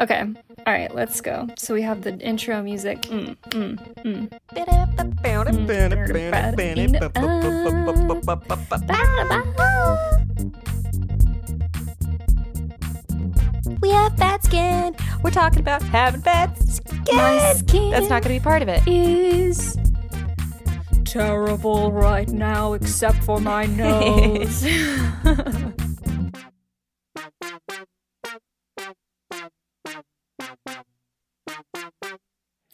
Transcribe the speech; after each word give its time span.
Okay. 0.00 0.22
All 0.66 0.72
right, 0.72 0.94
let's 0.94 1.20
go. 1.20 1.46
So 1.58 1.74
we 1.74 1.82
have 1.82 2.02
the 2.02 2.16
intro 2.18 2.62
music. 2.62 3.02
Mm, 3.02 3.36
mm, 3.50 3.78
mm. 4.02 4.30
We 13.80 13.90
have 13.90 14.16
fat 14.16 14.44
skin. 14.44 14.96
We're 15.22 15.30
talking 15.30 15.60
about 15.60 15.82
having 15.82 16.22
fat 16.22 16.56
skin. 16.58 17.16
My 17.16 17.52
skin 17.54 17.90
That's 17.90 18.08
not 18.08 18.22
going 18.22 18.34
to 18.34 18.40
be 18.40 18.40
part 18.40 18.62
of 18.62 18.68
it. 18.68 18.86
is 18.86 19.76
terrible 21.04 21.92
right 21.92 22.28
now, 22.28 22.72
except 22.72 23.22
for 23.24 23.40
my 23.40 23.66
nose. 23.66 24.64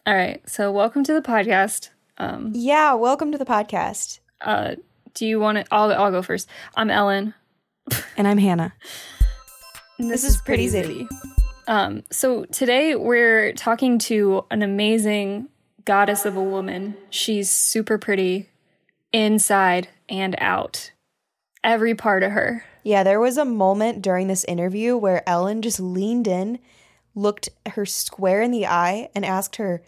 All 0.07 0.15
right, 0.15 0.41
so 0.49 0.71
welcome 0.71 1.03
to 1.05 1.13
the 1.15 1.23
podcast. 1.23 1.91
Um, 2.19 2.53
Yeah, 2.55 2.95
welcome 2.95 3.33
to 3.33 3.39
the 3.39 3.45
podcast. 3.45 4.21
uh, 4.41 4.77
do 5.15 5.27
you 5.27 5.41
want 5.41 5.57
to? 5.59 5.65
I'll 5.73 5.91
I'll 5.93 6.11
go 6.11 6.21
first. 6.23 6.49
I'm 6.77 6.91
Ellen. 6.91 7.35
And 8.19 8.27
I'm 8.29 8.37
Hannah. 8.39 8.75
And 9.99 10.11
This 10.11 10.25
is 10.25 10.37
Pretty 10.39 10.69
Zitty. 10.69 11.09
Um, 11.67 12.03
so 12.11 12.45
today 12.47 12.95
we're 12.95 13.53
talking 13.55 13.99
to 14.01 14.45
an 14.51 14.63
amazing 14.63 15.49
goddess 15.87 16.25
of 16.27 16.37
a 16.37 16.43
woman. 16.43 16.97
She's 17.11 17.51
super 17.51 17.97
pretty 17.99 18.49
inside 19.13 19.89
and 20.09 20.35
out. 20.39 20.93
Every 21.65 21.95
part 21.95 22.23
of 22.23 22.33
her. 22.33 22.65
Yeah, 22.85 23.03
there 23.03 23.21
was 23.21 23.39
a 23.39 23.45
moment 23.47 24.03
during 24.03 24.27
this 24.29 24.45
interview 24.45 24.97
where 24.99 25.27
Ellen 25.29 25.63
just 25.63 25.81
leaned 25.81 26.29
in, 26.29 26.59
looked 27.15 27.49
her 27.71 27.87
square 27.87 28.43
in 28.43 28.51
the 28.51 28.67
eye, 28.67 29.09
and 29.15 29.25
asked 29.25 29.57
her, 29.57 29.83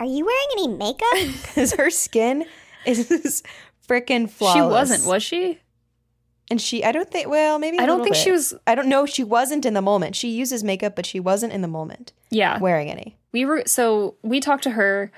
Are 0.00 0.06
you 0.06 0.24
wearing 0.26 0.46
any 0.52 0.68
makeup? 0.68 1.42
because 1.42 1.72
her 1.74 1.90
skin 1.90 2.44
is 2.86 3.42
freaking 3.88 4.28
flawless. 4.28 4.54
She 4.56 4.60
wasn't, 4.62 5.06
was 5.06 5.22
she? 5.22 5.58
And 6.50 6.60
she, 6.60 6.82
I 6.84 6.90
don't 6.90 7.08
think, 7.08 7.28
well, 7.28 7.60
maybe 7.60 7.78
I 7.78 7.84
I 7.84 7.86
don't 7.86 8.02
think 8.02 8.16
she 8.16 8.32
was. 8.32 8.54
I 8.66 8.74
don't 8.74 8.88
know. 8.88 9.06
She 9.06 9.22
wasn't 9.22 9.64
in 9.64 9.74
the 9.74 9.82
moment. 9.82 10.16
She 10.16 10.30
uses 10.30 10.64
makeup, 10.64 10.96
but 10.96 11.06
she 11.06 11.20
wasn't 11.20 11.52
in 11.52 11.60
the 11.62 11.68
moment 11.68 12.12
Yeah, 12.30 12.58
wearing 12.58 12.90
any. 12.90 13.16
we 13.30 13.44
were. 13.44 13.62
So 13.66 14.16
we 14.22 14.40
talked 14.40 14.64
to 14.64 14.70
her 14.70 15.12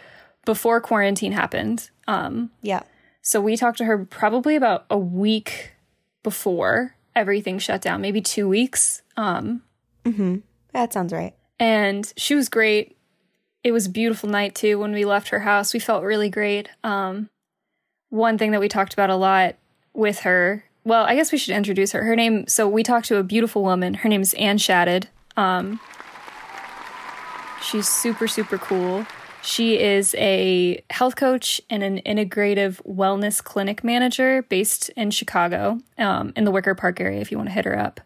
before 0.45 0.79
quarantine 0.83 1.33
happened. 1.33 1.89
Um, 2.07 2.51
Yeah. 2.61 2.83
so 3.23 3.41
we 3.41 3.57
talked 3.57 3.79
to 3.79 3.85
her 3.87 4.05
probably 4.05 4.57
about 4.57 4.85
a 4.91 4.99
week 4.99 5.71
before 6.23 6.97
everything 7.17 7.59
shut 7.59 7.81
down, 7.81 8.01
maybe 8.03 8.21
two 8.21 8.49
weeks. 8.49 9.03
Um, 9.17 9.63
Mm-hmm. 10.05 10.39
That 10.73 10.93
sounds 10.93 11.13
right. 11.13 11.33
and 11.61 12.13
she 12.17 12.35
was 12.35 12.49
great. 12.49 12.97
It 13.65 13.73
was 13.73 13.87
a 13.87 13.91
beautiful 13.91 14.29
night 14.29 14.55
too 14.55 14.79
when 14.79 14.93
we 14.93 15.05
left 15.05 15.29
her 15.29 15.41
house. 15.41 15.73
We 15.73 15.81
felt 15.81 16.03
really 16.03 16.29
great. 16.29 16.69
Um, 16.83 17.31
one 18.11 18.37
thing 18.39 18.51
that 18.51 18.61
we 18.61 18.69
talked 18.69 18.93
about 18.93 19.11
a 19.11 19.17
lot 19.17 19.57
with 19.95 20.21
her. 20.21 20.65
Well, 20.85 21.05
I 21.05 21.15
guess 21.15 21.31
we 21.31 21.39
should 21.39 21.55
introduce 21.55 21.93
her. 21.93 22.03
Her 22.03 22.17
name. 22.17 22.47
So 22.49 22.69
we 22.69 22.83
talked 22.83 23.07
to 23.07 23.19
a 23.19 23.23
beautiful 23.23 23.63
woman. 23.63 23.95
Her 23.95 24.09
name 24.09 24.21
is 24.21 24.35
Anne 24.35 24.59
Shatted. 24.59 25.09
Um, 25.37 25.81
she's 27.63 27.89
super 27.89 28.27
super 28.27 28.59
cool. 28.59 29.07
She 29.45 29.81
is 29.81 30.15
a 30.19 30.85
health 30.91 31.17
coach 31.17 31.61
and 31.69 31.83
an 31.83 32.01
integrative 32.07 32.81
wellness 32.87 33.43
clinic 33.43 33.83
manager 33.83 34.43
based 34.43 34.89
in 34.91 35.11
Chicago, 35.11 35.81
um, 35.99 36.33
in 36.37 36.45
the 36.45 36.53
Wicker 36.53 36.77
Park 36.77 37.01
area. 37.01 37.21
If 37.21 37.33
you 37.33 37.39
want 37.39 37.49
to 37.49 37.55
hit 37.55 37.65
her 37.65 37.77
up. 37.79 38.01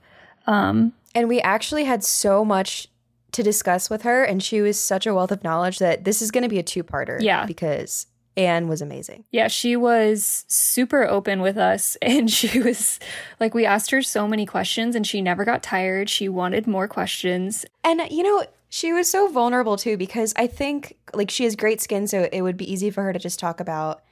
Um, 0.46 0.92
And 1.14 1.28
we 1.28 1.40
actually 1.40 1.84
had 1.84 2.04
so 2.04 2.44
much 2.44 2.88
to 3.36 3.42
discuss 3.42 3.88
with 3.88 4.02
her, 4.02 4.24
and 4.24 4.42
she 4.42 4.60
was 4.60 4.80
such 4.80 5.06
a 5.06 5.14
wealth 5.14 5.30
of 5.30 5.44
knowledge 5.44 5.78
that 5.78 6.04
this 6.04 6.20
is 6.20 6.30
going 6.30 6.42
to 6.42 6.48
be 6.48 6.58
a 6.58 6.62
two 6.62 6.82
parter. 6.82 7.20
Yeah. 7.20 7.46
Because 7.46 8.06
Anne 8.36 8.68
was 8.68 8.82
amazing. 8.82 9.24
Yeah, 9.30 9.48
she 9.48 9.76
was 9.76 10.44
super 10.48 11.06
open 11.06 11.40
with 11.40 11.56
us. 11.56 11.96
And 12.06 12.30
she 12.30 12.60
was 12.60 12.98
like, 13.40 13.54
we 13.54 13.66
asked 13.66 13.90
her 13.90 14.02
so 14.02 14.26
many 14.26 14.46
questions 14.46 14.94
and 14.94 15.06
she 15.06 15.20
never 15.20 15.44
got 15.44 15.62
tired. 15.62 16.08
She 16.08 16.28
wanted 16.28 16.66
more 16.66 16.88
questions. 16.88 17.66
And, 17.84 18.00
you 18.10 18.22
know, 18.22 18.44
she 18.68 18.92
was 18.92 19.10
so 19.10 19.28
vulnerable 19.28 19.76
too, 19.76 19.96
because 19.96 20.32
I 20.36 20.46
think 20.46 20.96
like 21.14 21.30
she 21.30 21.44
has 21.44 21.56
great 21.56 21.80
skin, 21.80 22.06
so 22.06 22.28
it 22.32 22.42
would 22.42 22.56
be 22.56 22.70
easy 22.70 22.90
for 22.90 23.02
her 23.02 23.12
to 23.12 23.18
just 23.18 23.38
talk 23.38 23.60
about 23.60 24.02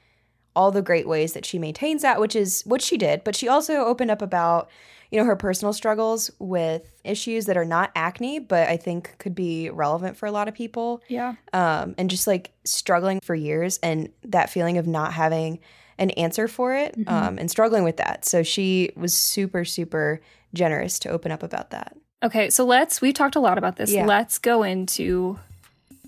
all 0.55 0.71
the 0.71 0.81
great 0.81 1.07
ways 1.07 1.33
that 1.33 1.45
she 1.45 1.59
maintains 1.59 2.01
that, 2.01 2.19
which 2.19 2.35
is 2.35 2.63
what 2.65 2.81
she 2.81 2.97
did. 2.97 3.23
But 3.23 3.35
she 3.35 3.47
also 3.47 3.85
opened 3.85 4.11
up 4.11 4.21
about, 4.21 4.69
you 5.15 5.21
know, 5.21 5.27
her 5.27 5.37
personal 5.37 5.71
struggles 5.71 6.29
with 6.39 6.91
issues 7.05 7.45
that 7.45 7.55
are 7.55 7.63
not 7.63 7.89
acne, 7.95 8.37
but 8.37 8.67
I 8.67 8.75
think 8.75 9.17
could 9.17 9.33
be 9.33 9.69
relevant 9.69 10.17
for 10.17 10.25
a 10.25 10.31
lot 10.31 10.49
of 10.49 10.53
people. 10.53 11.01
Yeah. 11.07 11.35
um, 11.53 11.95
and 11.97 12.09
just 12.09 12.27
like 12.27 12.51
struggling 12.65 13.21
for 13.21 13.33
years 13.33 13.79
and 13.81 14.09
that 14.25 14.49
feeling 14.49 14.77
of 14.77 14.87
not 14.87 15.13
having 15.13 15.59
an 15.97 16.09
answer 16.11 16.49
for 16.49 16.75
it 16.75 16.95
um, 17.07 17.37
and 17.37 17.49
struggling 17.49 17.85
with 17.85 17.95
that. 17.95 18.25
So 18.25 18.43
she 18.43 18.91
was 18.97 19.15
super, 19.15 19.63
super 19.63 20.19
generous 20.53 20.99
to 20.99 21.09
open 21.09 21.31
up 21.31 21.43
about 21.43 21.69
that. 21.69 21.95
Okay, 22.21 22.49
so 22.49 22.65
let's, 22.65 22.99
we've 22.99 23.13
talked 23.13 23.37
a 23.37 23.39
lot 23.39 23.57
about 23.57 23.77
this. 23.77 23.93
Yeah. 23.93 24.05
Let's 24.05 24.37
go 24.37 24.63
into 24.63 25.39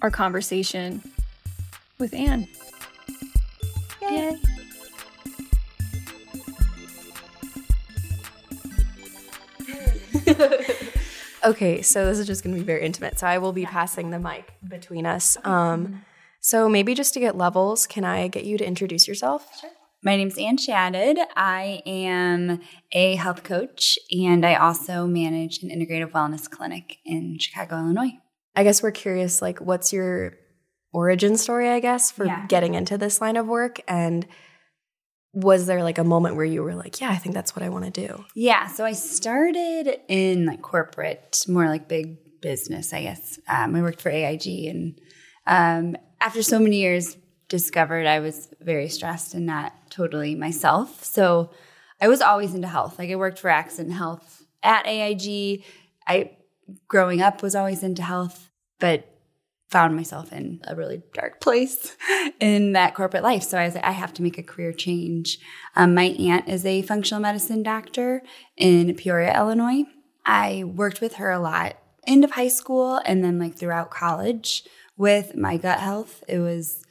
our 0.02 0.12
conversation 0.12 1.02
with 1.98 2.14
Anne. 2.14 2.50
Yay. 4.02 4.36
Okay, 11.46 11.82
so 11.84 12.06
this 12.06 12.18
is 12.18 12.26
just 12.28 12.44
going 12.44 12.56
to 12.56 12.60
be 12.60 12.66
very 12.66 12.84
intimate. 12.84 13.20
So 13.20 13.28
I 13.28 13.38
will 13.38 13.54
be 13.54 13.64
passing 13.66 14.10
the 14.10 14.20
mic 14.20 14.52
between 14.68 15.06
us. 15.06 15.38
Um, 15.44 16.04
so 16.42 16.68
maybe 16.68 16.96
just 16.96 17.14
to 17.14 17.20
get 17.20 17.38
levels, 17.38 17.86
can 17.86 18.04
I 18.04 18.28
get 18.28 18.44
you 18.44 18.58
to 18.58 18.66
introduce 18.66 19.08
yourself? 19.08 19.48
Sure. 19.62 19.70
My 20.04 20.16
name's 20.16 20.38
Anne 20.38 20.58
Shatted. 20.58 21.20
I 21.36 21.84
am 21.86 22.60
a 22.92 23.16
health 23.16 23.44
coach 23.44 24.00
and 24.12 24.46
I 24.46 24.56
also 24.56 25.06
manage 25.06 25.62
an 25.64 25.70
integrative 25.70 26.12
wellness 26.12 26.50
clinic 26.50 26.98
in 27.06 27.38
Chicago, 27.40 27.78
Illinois. 27.78 28.18
I 28.56 28.64
guess 28.64 28.82
we're 28.82 28.92
curious, 28.92 29.42
like, 29.42 29.60
what's 29.60 29.94
your 29.94 30.34
origin 30.92 31.38
story, 31.38 31.70
I 31.70 31.80
guess, 31.80 32.10
for 32.12 32.26
Yeah. 32.26 32.46
getting 32.48 32.74
into 32.74 32.98
this 32.98 33.22
line 33.22 33.38
of 33.38 33.46
work? 33.48 33.80
And 33.88 34.26
was 35.34 35.68
there 35.68 35.84
like 35.84 35.98
a 35.98 36.04
moment 36.04 36.36
where 36.36 36.46
you 36.46 36.64
were 36.64 36.76
like, 36.76 37.00
yeah, 37.00 37.10
I 37.10 37.18
think 37.18 37.36
that's 37.36 37.56
what 37.56 37.64
I 37.64 37.70
want 37.70 37.86
to 37.86 38.08
do? 38.08 38.26
Yeah, 38.34 38.68
so 38.68 38.86
I 38.86 38.94
started 38.94 40.00
in 40.08 40.46
like 40.46 40.62
corporate, 40.62 41.44
more 41.48 41.68
like 41.68 41.88
big 41.88 42.18
business, 42.42 42.94
I 42.94 43.04
guess. 43.04 43.40
Um, 43.48 43.76
I 43.76 43.82
worked 43.82 44.02
for 44.02 44.10
AIG 44.10 44.66
and 44.68 45.00
um, 45.46 45.96
after 46.20 46.44
so 46.44 46.60
many 46.60 46.78
years, 46.78 47.18
discovered 47.50 48.06
I 48.06 48.20
was 48.20 48.50
very 48.60 48.90
stressed 48.90 49.34
and 49.34 49.46
not 49.46 49.74
totally 49.90 50.36
myself. 50.36 51.04
So 51.04 51.52
I 52.02 52.08
was 52.08 52.22
always 52.22 52.54
into 52.54 52.68
health. 52.68 53.00
Like 53.00 53.10
I 53.10 53.16
worked 53.16 53.40
for 53.40 53.50
Accident 53.50 53.96
Health 53.96 54.44
at 54.62 54.86
AIG. 54.86 55.64
I 56.06 56.32
growing 56.88 57.22
up 57.22 57.42
was 57.42 57.56
always 57.56 57.84
into 57.84 58.04
health, 58.04 58.50
but 58.80 59.17
found 59.70 59.96
myself 59.96 60.32
in 60.32 60.62
a 60.66 60.76
really 60.76 61.02
dark 61.14 61.42
place 61.42 61.96
in 62.40 62.72
that 62.74 62.96
corporate 62.96 63.24
life. 63.24 63.44
So 63.44 63.58
I 63.58 63.66
was 63.66 63.76
like, 63.76 63.84
I 63.84 63.92
have 63.92 64.14
to 64.14 64.24
make 64.24 64.38
a 64.38 64.44
career 64.44 64.72
change. 64.72 65.40
Um, 65.76 65.94
my 65.94 66.06
aunt 66.20 66.48
is 66.48 66.66
a 66.66 66.82
functional 66.84 67.22
medicine 67.22 67.64
doctor 67.64 68.22
in 68.56 68.96
Peoria, 68.96 69.36
Illinois. 69.36 69.84
I 70.26 70.64
worked 70.64 71.02
with 71.02 71.16
her 71.16 71.32
a 71.32 71.40
lot 71.40 71.78
end 72.06 72.24
of 72.24 72.32
high 72.32 72.48
school 72.48 73.02
and 73.06 73.24
then 73.24 73.38
like 73.38 73.56
throughout 73.56 73.92
college 73.92 74.64
with 74.96 75.36
my 75.36 75.58
gut 75.58 75.80
health. 75.80 76.24
It 76.28 76.40
was 76.40 76.84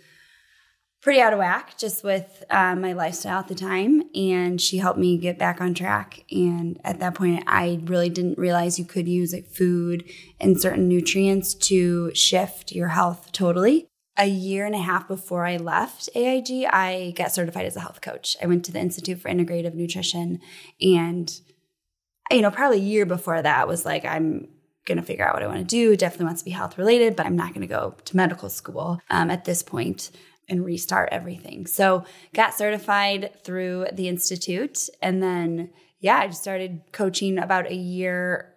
pretty 1.06 1.20
out 1.20 1.32
of 1.32 1.38
whack 1.38 1.78
just 1.78 2.02
with 2.02 2.42
um, 2.50 2.80
my 2.80 2.92
lifestyle 2.92 3.38
at 3.38 3.46
the 3.46 3.54
time. 3.54 4.02
And 4.12 4.60
she 4.60 4.78
helped 4.78 4.98
me 4.98 5.16
get 5.16 5.38
back 5.38 5.60
on 5.60 5.72
track. 5.72 6.24
And 6.32 6.80
at 6.82 6.98
that 6.98 7.14
point, 7.14 7.44
I 7.46 7.78
really 7.84 8.08
didn't 8.08 8.38
realize 8.38 8.76
you 8.76 8.84
could 8.84 9.06
use 9.06 9.32
like 9.32 9.46
food 9.46 10.02
and 10.40 10.60
certain 10.60 10.88
nutrients 10.88 11.54
to 11.68 12.12
shift 12.12 12.72
your 12.72 12.88
health 12.88 13.30
totally. 13.30 13.86
A 14.18 14.26
year 14.26 14.66
and 14.66 14.74
a 14.74 14.78
half 14.78 15.06
before 15.06 15.46
I 15.46 15.58
left 15.58 16.08
AIG, 16.16 16.66
I 16.72 17.14
got 17.16 17.30
certified 17.30 17.66
as 17.66 17.76
a 17.76 17.80
health 17.80 18.00
coach. 18.00 18.36
I 18.42 18.46
went 18.46 18.64
to 18.64 18.72
the 18.72 18.80
Institute 18.80 19.20
for 19.20 19.30
Integrative 19.30 19.74
Nutrition. 19.74 20.40
And, 20.80 21.32
you 22.32 22.42
know, 22.42 22.50
probably 22.50 22.78
a 22.78 22.80
year 22.80 23.06
before 23.06 23.40
that 23.40 23.68
was 23.68 23.84
like, 23.84 24.04
I'm 24.04 24.48
going 24.86 24.98
to 24.98 25.04
figure 25.04 25.24
out 25.24 25.34
what 25.34 25.44
I 25.44 25.46
want 25.46 25.58
to 25.60 25.64
do. 25.64 25.96
Definitely 25.96 26.26
wants 26.26 26.42
to 26.42 26.46
be 26.46 26.50
health 26.50 26.76
related, 26.76 27.14
but 27.14 27.26
I'm 27.26 27.36
not 27.36 27.54
going 27.54 27.60
to 27.60 27.72
go 27.72 27.94
to 28.06 28.16
medical 28.16 28.48
school 28.48 28.98
um, 29.08 29.30
at 29.30 29.44
this 29.44 29.62
point 29.62 30.10
and 30.48 30.64
restart 30.64 31.08
everything. 31.12 31.66
So 31.66 32.04
got 32.34 32.54
certified 32.54 33.30
through 33.44 33.88
the 33.92 34.08
institute, 34.08 34.88
and 35.02 35.22
then 35.22 35.70
yeah, 36.00 36.18
I 36.18 36.26
just 36.28 36.42
started 36.42 36.82
coaching 36.92 37.38
about 37.38 37.70
a 37.70 37.74
year, 37.74 38.54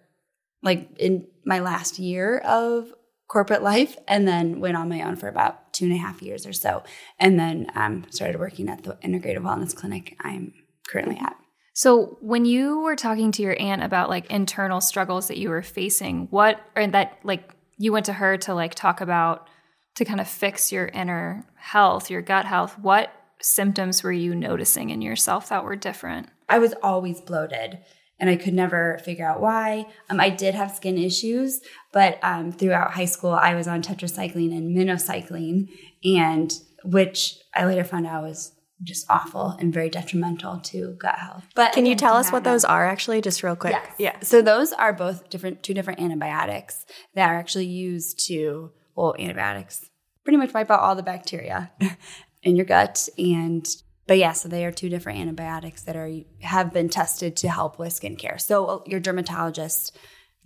like 0.62 0.88
in 0.98 1.26
my 1.44 1.60
last 1.60 1.98
year 1.98 2.38
of 2.38 2.92
corporate 3.28 3.62
life, 3.62 3.96
and 4.06 4.26
then 4.26 4.60
went 4.60 4.76
on 4.76 4.88
my 4.88 5.02
own 5.02 5.16
for 5.16 5.28
about 5.28 5.72
two 5.72 5.86
and 5.86 5.94
a 5.94 5.98
half 5.98 6.22
years 6.22 6.46
or 6.46 6.52
so, 6.52 6.82
and 7.18 7.38
then 7.38 7.66
um, 7.74 8.04
started 8.10 8.38
working 8.38 8.68
at 8.68 8.82
the 8.84 8.96
Integrative 9.04 9.42
Wellness 9.42 9.74
Clinic 9.74 10.16
I'm 10.20 10.52
currently 10.88 11.18
at. 11.18 11.36
So 11.72 12.18
when 12.20 12.44
you 12.44 12.80
were 12.80 12.96
talking 12.96 13.32
to 13.32 13.42
your 13.42 13.58
aunt 13.58 13.82
about 13.82 14.10
like 14.10 14.30
internal 14.30 14.80
struggles 14.80 15.28
that 15.28 15.38
you 15.38 15.48
were 15.48 15.62
facing, 15.62 16.26
what 16.30 16.60
or 16.76 16.86
that 16.88 17.18
like 17.24 17.54
you 17.78 17.92
went 17.92 18.06
to 18.06 18.12
her 18.12 18.36
to 18.36 18.54
like 18.54 18.74
talk 18.74 19.00
about 19.00 19.48
to 19.96 20.04
kind 20.04 20.20
of 20.20 20.28
fix 20.28 20.72
your 20.72 20.86
inner 20.86 21.46
health, 21.56 22.10
your 22.10 22.22
gut 22.22 22.46
health. 22.46 22.78
What 22.78 23.12
symptoms 23.40 24.02
were 24.02 24.12
you 24.12 24.34
noticing 24.34 24.90
in 24.90 25.02
yourself 25.02 25.48
that 25.48 25.64
were 25.64 25.76
different? 25.76 26.28
I 26.48 26.58
was 26.58 26.74
always 26.82 27.20
bloated 27.20 27.78
and 28.18 28.28
I 28.28 28.36
could 28.36 28.54
never 28.54 28.98
figure 29.04 29.26
out 29.26 29.40
why. 29.40 29.86
Um, 30.10 30.20
I 30.20 30.28
did 30.30 30.54
have 30.54 30.70
skin 30.70 30.98
issues, 30.98 31.60
but 31.92 32.18
um, 32.22 32.52
throughout 32.52 32.92
high 32.92 33.06
school, 33.06 33.32
I 33.32 33.54
was 33.54 33.66
on 33.66 33.82
tetracycline 33.82 34.54
and 34.54 34.76
minocycline, 34.76 35.68
and 36.04 36.52
which 36.84 37.38
I 37.54 37.64
later 37.64 37.82
found 37.82 38.06
out 38.06 38.22
was 38.22 38.52
just 38.82 39.06
awful 39.10 39.56
and 39.58 39.72
very 39.72 39.88
detrimental 39.90 40.58
to 40.60 40.96
gut 40.98 41.18
health. 41.18 41.44
But 41.54 41.72
Can 41.72 41.86
you 41.86 41.94
tell 41.94 42.14
us 42.14 42.30
what 42.30 42.44
know. 42.44 42.52
those 42.52 42.64
are 42.64 42.86
actually, 42.86 43.20
just 43.20 43.42
real 43.42 43.56
quick? 43.56 43.72
Yes. 43.72 43.94
Yeah. 43.98 44.20
So 44.22 44.42
those 44.42 44.72
are 44.72 44.92
both 44.92 45.28
different, 45.30 45.62
two 45.62 45.74
different 45.74 46.00
antibiotics 46.00 46.84
that 47.14 47.28
are 47.28 47.36
actually 47.36 47.66
used 47.66 48.26
to, 48.28 48.70
well, 49.00 49.14
antibiotics 49.18 49.88
pretty 50.24 50.36
much 50.36 50.52
wipe 50.52 50.70
out 50.70 50.80
all 50.80 50.94
the 50.94 51.02
bacteria 51.02 51.70
in 52.42 52.56
your 52.56 52.66
gut. 52.66 53.08
And, 53.18 53.66
but 54.06 54.18
yeah, 54.18 54.32
so 54.32 54.48
they 54.48 54.64
are 54.64 54.72
two 54.72 54.88
different 54.88 55.18
antibiotics 55.20 55.82
that 55.82 55.96
are 55.96 56.10
have 56.42 56.72
been 56.72 56.88
tested 56.88 57.36
to 57.36 57.48
help 57.48 57.78
with 57.78 57.92
skincare. 57.92 58.40
So 58.40 58.66
uh, 58.66 58.80
your 58.86 59.00
dermatologist 59.00 59.96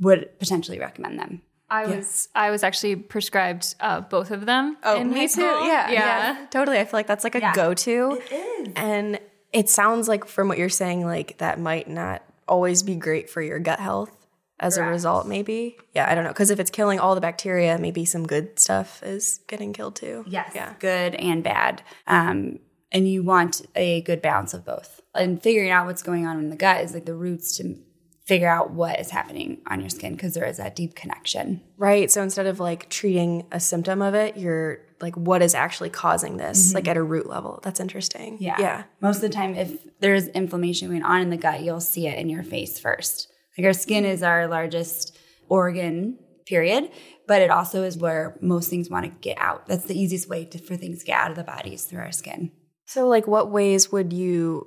would 0.01 0.39
potentially 0.39 0.79
recommend 0.79 1.19
them. 1.19 1.43
I 1.71 1.87
was 1.87 2.29
I 2.35 2.51
was 2.51 2.63
actually 2.63 2.95
prescribed 2.97 3.75
uh, 3.81 4.01
both 4.03 4.31
of 4.31 4.47
them. 4.47 4.77
Oh, 4.85 5.01
in 5.01 5.11
me 5.11 5.21
high 5.21 5.27
too. 5.27 5.41
Yeah, 5.41 5.91
yeah. 5.91 5.91
yeah, 5.91 6.47
totally. 6.51 6.79
I 6.79 6.85
feel 6.85 6.99
like 6.99 7.07
that's 7.07 7.25
like 7.25 7.35
a 7.35 7.41
Yeah. 7.41 7.55
go-to. 7.55 8.21
It 8.31 8.33
is, 8.69 8.73
and 8.77 9.19
it 9.53 9.69
sounds 9.71 10.07
like 10.07 10.27
from 10.27 10.49
what 10.49 10.59
you're 10.59 10.69
saying, 10.69 11.05
like 11.05 11.39
that 11.39 11.59
might 11.59 11.89
not 11.89 12.23
always 12.47 12.83
be 12.83 12.97
great 12.97 13.31
for 13.31 13.41
your 13.41 13.59
gut 13.59 13.81
health. 13.81 14.24
As 14.61 14.77
a 14.77 14.85
result, 14.85 15.27
maybe. 15.27 15.77
Yeah, 15.95 16.09
I 16.09 16.15
don't 16.15 16.25
know. 16.25 16.31
Because 16.31 16.51
if 16.51 16.61
it's 16.61 16.71
killing 16.71 17.01
all 17.01 17.15
the 17.15 17.21
bacteria, 17.21 17.77
maybe 17.77 18.05
some 18.05 18.25
good 18.27 18.59
stuff 18.59 19.03
is 19.03 19.41
getting 19.49 19.73
killed 19.73 19.97
too. 19.97 20.25
Yes. 20.29 20.53
Yeah. 20.55 20.75
Good 20.79 21.17
and 21.17 21.43
bad. 21.43 21.83
Um, 22.07 22.61
and 22.93 23.09
you 23.09 23.25
want 23.25 23.63
a 23.75 24.03
good 24.03 24.23
balance 24.23 24.55
of 24.55 24.65
both. 24.65 25.01
And 25.15 25.43
figuring 25.43 25.71
out 25.71 25.87
what's 25.87 26.03
going 26.03 26.27
on 26.27 26.39
in 26.39 26.51
the 26.51 26.57
gut 26.57 26.83
is 26.83 26.95
like 26.95 27.05
the 27.05 27.15
roots 27.15 27.57
to 27.57 27.77
figure 28.25 28.49
out 28.49 28.71
what 28.71 28.99
is 28.99 29.11
happening 29.11 29.61
on 29.67 29.81
your 29.81 29.91
skin 29.91 30.15
because 30.15 30.35
there 30.35 30.47
is 30.47 30.57
that 30.57 30.75
deep 30.75 30.95
connection. 30.95 31.61
Right. 31.77 32.11
So 32.11 32.23
instead 32.23 32.47
of 32.47 32.59
like 32.59 32.89
treating 32.89 33.47
a 33.53 33.61
symptom 33.61 34.01
of 34.01 34.15
it, 34.15 34.37
you're 34.37 34.79
like, 35.01 35.17
what 35.17 35.43
is 35.43 35.55
actually 35.55 35.91
causing 35.91 36.39
this? 36.39 36.73
Like 36.73 36.89
at 36.89 36.97
a 36.97 37.03
root 37.03 37.27
level. 37.27 37.61
That's 37.63 37.81
interesting. 37.81 38.39
Yeah. 38.41 38.57
Yeah. 38.59 38.85
Most 39.01 39.17
of 39.17 39.23
the 39.23 39.29
time, 39.29 39.55
if 39.57 39.77
there's 40.01 40.29
inflammation 40.29 40.89
going 40.89 41.03
on 41.03 41.21
in 41.21 41.31
the 41.31 41.37
gut, 41.37 41.63
you'll 41.63 41.81
see 41.81 42.07
it 42.07 42.19
in 42.19 42.31
your 42.31 42.43
face 42.43 42.79
first. 42.79 43.31
Like 43.57 43.67
our 43.67 43.73
skin 43.73 44.05
is 44.05 44.23
our 44.23 44.49
largest 44.49 45.17
organ, 45.49 46.19
period, 46.47 46.91
but 47.27 47.43
it 47.43 47.51
also 47.51 47.83
is 47.83 47.97
where 47.97 48.37
most 48.41 48.69
things 48.69 48.91
want 48.91 49.05
to 49.05 49.11
get 49.21 49.39
out. 49.39 49.67
That's 49.67 49.85
the 49.85 49.99
easiest 49.99 50.29
way 50.29 50.45
to, 50.47 50.59
for 50.59 50.77
things 50.77 51.01
to 51.01 51.07
get 51.07 51.19
out 51.19 51.31
of 51.31 51.37
the 51.37 51.45
body 51.45 51.75
is 51.75 51.85
through 51.85 52.01
our 52.01 52.13
skin. 52.13 52.53
So, 52.87 53.09
like, 53.09 53.27
what 53.27 53.51
ways 53.51 53.91
would 53.91 54.13
you 54.13 54.67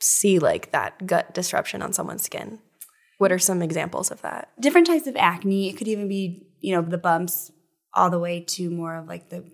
see 0.00 0.38
like 0.38 0.72
that 0.72 1.06
gut 1.06 1.32
disruption 1.32 1.80
on 1.82 1.92
someone's 1.92 2.22
skin? 2.22 2.58
What 3.18 3.32
are 3.32 3.38
some 3.38 3.62
examples 3.62 4.10
of 4.10 4.20
that? 4.22 4.50
Different 4.60 4.86
types 4.86 5.06
of 5.06 5.16
acne. 5.16 5.70
It 5.70 5.76
could 5.76 5.88
even 5.88 6.08
be, 6.08 6.48
you 6.60 6.74
know, 6.74 6.82
the 6.82 6.98
bumps 6.98 7.50
all 7.94 8.10
the 8.10 8.18
way 8.18 8.40
to 8.40 8.70
more 8.70 8.96
of 8.96 9.06
like 9.06 9.30
the 9.30 9.50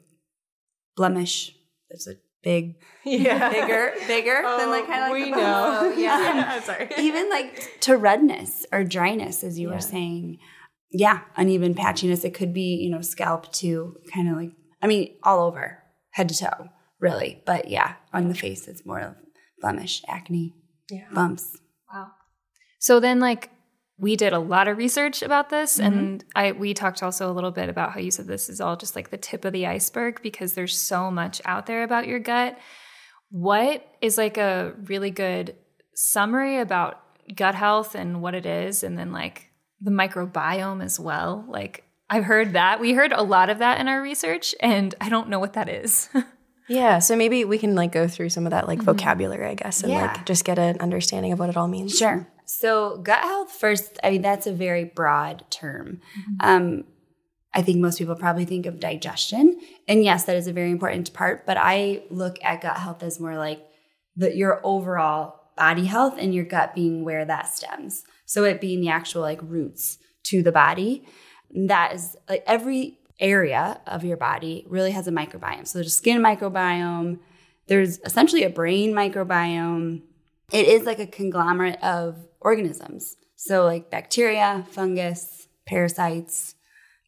blemish. 0.96 1.54
There's 1.88 2.08
a 2.08 2.14
big, 2.42 2.76
Yeah. 3.04 3.50
bigger, 3.50 3.92
bigger 4.06 4.42
than 4.42 4.70
like 4.70 4.84
oh, 4.84 4.86
kind 4.86 5.04
of 5.04 5.10
like 5.10 5.12
we 5.12 5.24
the 5.30 5.36
bumps. 5.36 5.82
know. 5.82 5.92
yeah. 5.96 6.52
I'm 6.56 6.62
sorry. 6.62 6.88
even 6.98 7.28
like 7.30 7.80
to 7.80 7.96
redness 7.96 8.66
or 8.72 8.84
dryness, 8.84 9.42
as 9.44 9.58
you 9.58 9.68
Yeah. 9.68 9.74
were 9.74 9.80
saying. 9.80 10.38
Yeah, 10.92 11.20
uneven 11.36 11.74
patchiness. 11.74 12.24
It 12.24 12.34
could 12.34 12.52
be, 12.52 12.74
you 12.82 12.90
know, 12.90 13.00
scalp 13.00 13.52
to 13.54 13.96
kind 14.12 14.28
of 14.28 14.36
like, 14.36 14.50
I 14.82 14.88
mean, 14.88 15.14
all 15.22 15.46
over, 15.46 15.78
head 16.10 16.28
to 16.30 16.36
toe, 16.36 16.68
really. 16.98 17.42
But 17.46 17.68
yeah, 17.68 17.94
on 18.12 18.26
the 18.28 18.34
face, 18.34 18.66
it's 18.66 18.84
more 18.84 18.98
of 19.00 19.14
blemish, 19.60 20.02
acne, 20.08 20.52
Yeah. 20.90 21.06
bumps. 21.12 21.56
Wow. 21.94 22.08
So 22.80 22.98
then, 22.98 23.20
like, 23.20 23.50
we 24.00 24.16
did 24.16 24.32
a 24.32 24.38
lot 24.38 24.66
of 24.66 24.78
research 24.78 25.20
about 25.20 25.50
this, 25.50 25.78
and 25.78 26.20
mm-hmm. 26.20 26.28
I 26.34 26.52
we 26.52 26.72
talked 26.72 27.02
also 27.02 27.30
a 27.30 27.34
little 27.34 27.50
bit 27.50 27.68
about 27.68 27.92
how 27.92 28.00
you 28.00 28.10
said 28.10 28.26
this 28.26 28.48
is 28.48 28.60
all 28.60 28.76
just 28.76 28.96
like 28.96 29.10
the 29.10 29.18
tip 29.18 29.44
of 29.44 29.52
the 29.52 29.66
iceberg 29.66 30.22
because 30.22 30.54
there's 30.54 30.76
so 30.76 31.10
much 31.10 31.42
out 31.44 31.66
there 31.66 31.82
about 31.82 32.08
your 32.08 32.18
gut. 32.18 32.58
What 33.30 33.86
is 34.00 34.16
like 34.16 34.38
a 34.38 34.72
really 34.86 35.10
good 35.10 35.54
summary 35.94 36.58
about 36.58 37.02
gut 37.34 37.54
health 37.54 37.94
and 37.94 38.22
what 38.22 38.34
it 38.34 38.46
is, 38.46 38.82
and 38.82 38.98
then 38.98 39.12
like 39.12 39.50
the 39.82 39.90
microbiome 39.90 40.82
as 40.82 40.98
well? 40.98 41.44
Like, 41.46 41.84
I've 42.08 42.24
heard 42.24 42.54
that 42.54 42.80
we 42.80 42.94
heard 42.94 43.12
a 43.12 43.22
lot 43.22 43.50
of 43.50 43.58
that 43.58 43.80
in 43.80 43.88
our 43.88 44.00
research, 44.00 44.54
and 44.60 44.94
I 44.98 45.10
don't 45.10 45.28
know 45.28 45.38
what 45.38 45.52
that 45.52 45.68
is. 45.68 46.08
Yeah. 46.70 47.00
So 47.00 47.16
maybe 47.16 47.44
we 47.44 47.58
can 47.58 47.74
like 47.74 47.90
go 47.90 48.06
through 48.06 48.28
some 48.28 48.46
of 48.46 48.50
that 48.50 48.68
like 48.68 48.78
mm-hmm. 48.78 48.92
vocabulary, 48.92 49.48
I 49.48 49.54
guess, 49.54 49.82
and 49.82 49.90
Yeah. 49.90 50.02
like 50.02 50.24
just 50.24 50.44
get 50.44 50.56
an 50.56 50.78
understanding 50.78 51.32
of 51.32 51.40
what 51.40 51.50
it 51.50 51.56
all 51.56 51.66
means. 51.66 51.98
Sure. 51.98 52.28
So, 52.52 52.96
gut 52.96 53.20
health 53.20 53.52
first, 53.52 54.00
I 54.02 54.10
mean, 54.10 54.22
that's 54.22 54.46
a 54.48 54.52
very 54.52 54.82
broad 54.82 55.44
term. 55.50 56.00
Um, 56.40 56.82
I 57.54 57.62
think 57.62 57.78
most 57.78 57.98
people 57.98 58.16
probably 58.16 58.44
think 58.44 58.66
of 58.66 58.80
digestion. 58.80 59.60
And 59.86 60.02
yes, 60.02 60.24
that 60.24 60.34
is 60.34 60.48
a 60.48 60.52
very 60.52 60.72
important 60.72 61.12
part, 61.12 61.46
but 61.46 61.56
I 61.56 62.02
look 62.10 62.38
at 62.42 62.62
gut 62.62 62.76
health 62.76 63.04
as 63.04 63.20
more 63.20 63.36
like 63.36 63.64
the, 64.16 64.36
your 64.36 64.60
overall 64.64 65.40
body 65.56 65.84
health 65.84 66.16
and 66.18 66.34
your 66.34 66.44
gut 66.44 66.74
being 66.74 67.04
where 67.04 67.24
that 67.24 67.46
stems. 67.46 68.02
So, 68.26 68.42
it 68.42 68.60
being 68.60 68.80
the 68.80 68.88
actual 68.88 69.22
like 69.22 69.40
roots 69.42 69.98
to 70.24 70.42
the 70.42 70.52
body. 70.52 71.06
That 71.54 71.94
is 71.94 72.16
like 72.28 72.42
every 72.48 72.98
area 73.20 73.80
of 73.86 74.02
your 74.02 74.16
body 74.16 74.66
really 74.68 74.90
has 74.90 75.06
a 75.06 75.12
microbiome. 75.12 75.68
So, 75.68 75.78
there's 75.78 75.86
a 75.86 75.90
skin 75.90 76.20
microbiome, 76.20 77.20
there's 77.68 78.00
essentially 78.04 78.42
a 78.42 78.50
brain 78.50 78.92
microbiome 78.92 80.02
it 80.52 80.66
is 80.66 80.84
like 80.84 80.98
a 80.98 81.06
conglomerate 81.06 81.82
of 81.82 82.16
organisms. 82.40 83.16
So, 83.36 83.64
like 83.64 83.90
bacteria, 83.90 84.66
fungus, 84.70 85.48
parasites, 85.66 86.54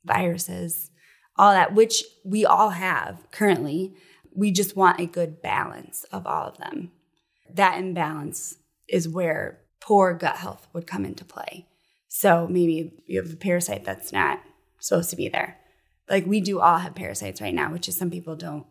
viruses, 0.04 0.90
all 1.36 1.52
that, 1.52 1.74
which 1.74 2.04
we 2.24 2.44
all 2.44 2.70
have 2.70 3.30
currently. 3.30 3.94
We 4.34 4.50
just 4.50 4.76
want 4.76 5.00
a 5.00 5.06
good 5.06 5.42
balance 5.42 6.04
of 6.04 6.26
all 6.26 6.48
of 6.48 6.56
them. 6.56 6.90
That 7.52 7.78
imbalance 7.78 8.56
is 8.88 9.08
where 9.08 9.60
poor 9.78 10.14
gut 10.14 10.36
health 10.36 10.68
would 10.72 10.86
come 10.86 11.04
into 11.04 11.24
play. 11.24 11.66
So, 12.08 12.46
maybe 12.48 12.92
you 13.06 13.22
have 13.22 13.32
a 13.32 13.36
parasite 13.36 13.84
that's 13.84 14.12
not 14.12 14.40
supposed 14.78 15.10
to 15.10 15.16
be 15.16 15.28
there. 15.28 15.58
Like, 16.08 16.26
we 16.26 16.40
do 16.40 16.60
all 16.60 16.78
have 16.78 16.94
parasites 16.94 17.40
right 17.40 17.54
now, 17.54 17.72
which 17.72 17.88
is 17.88 17.96
some 17.96 18.10
people 18.10 18.36
don't 18.36 18.66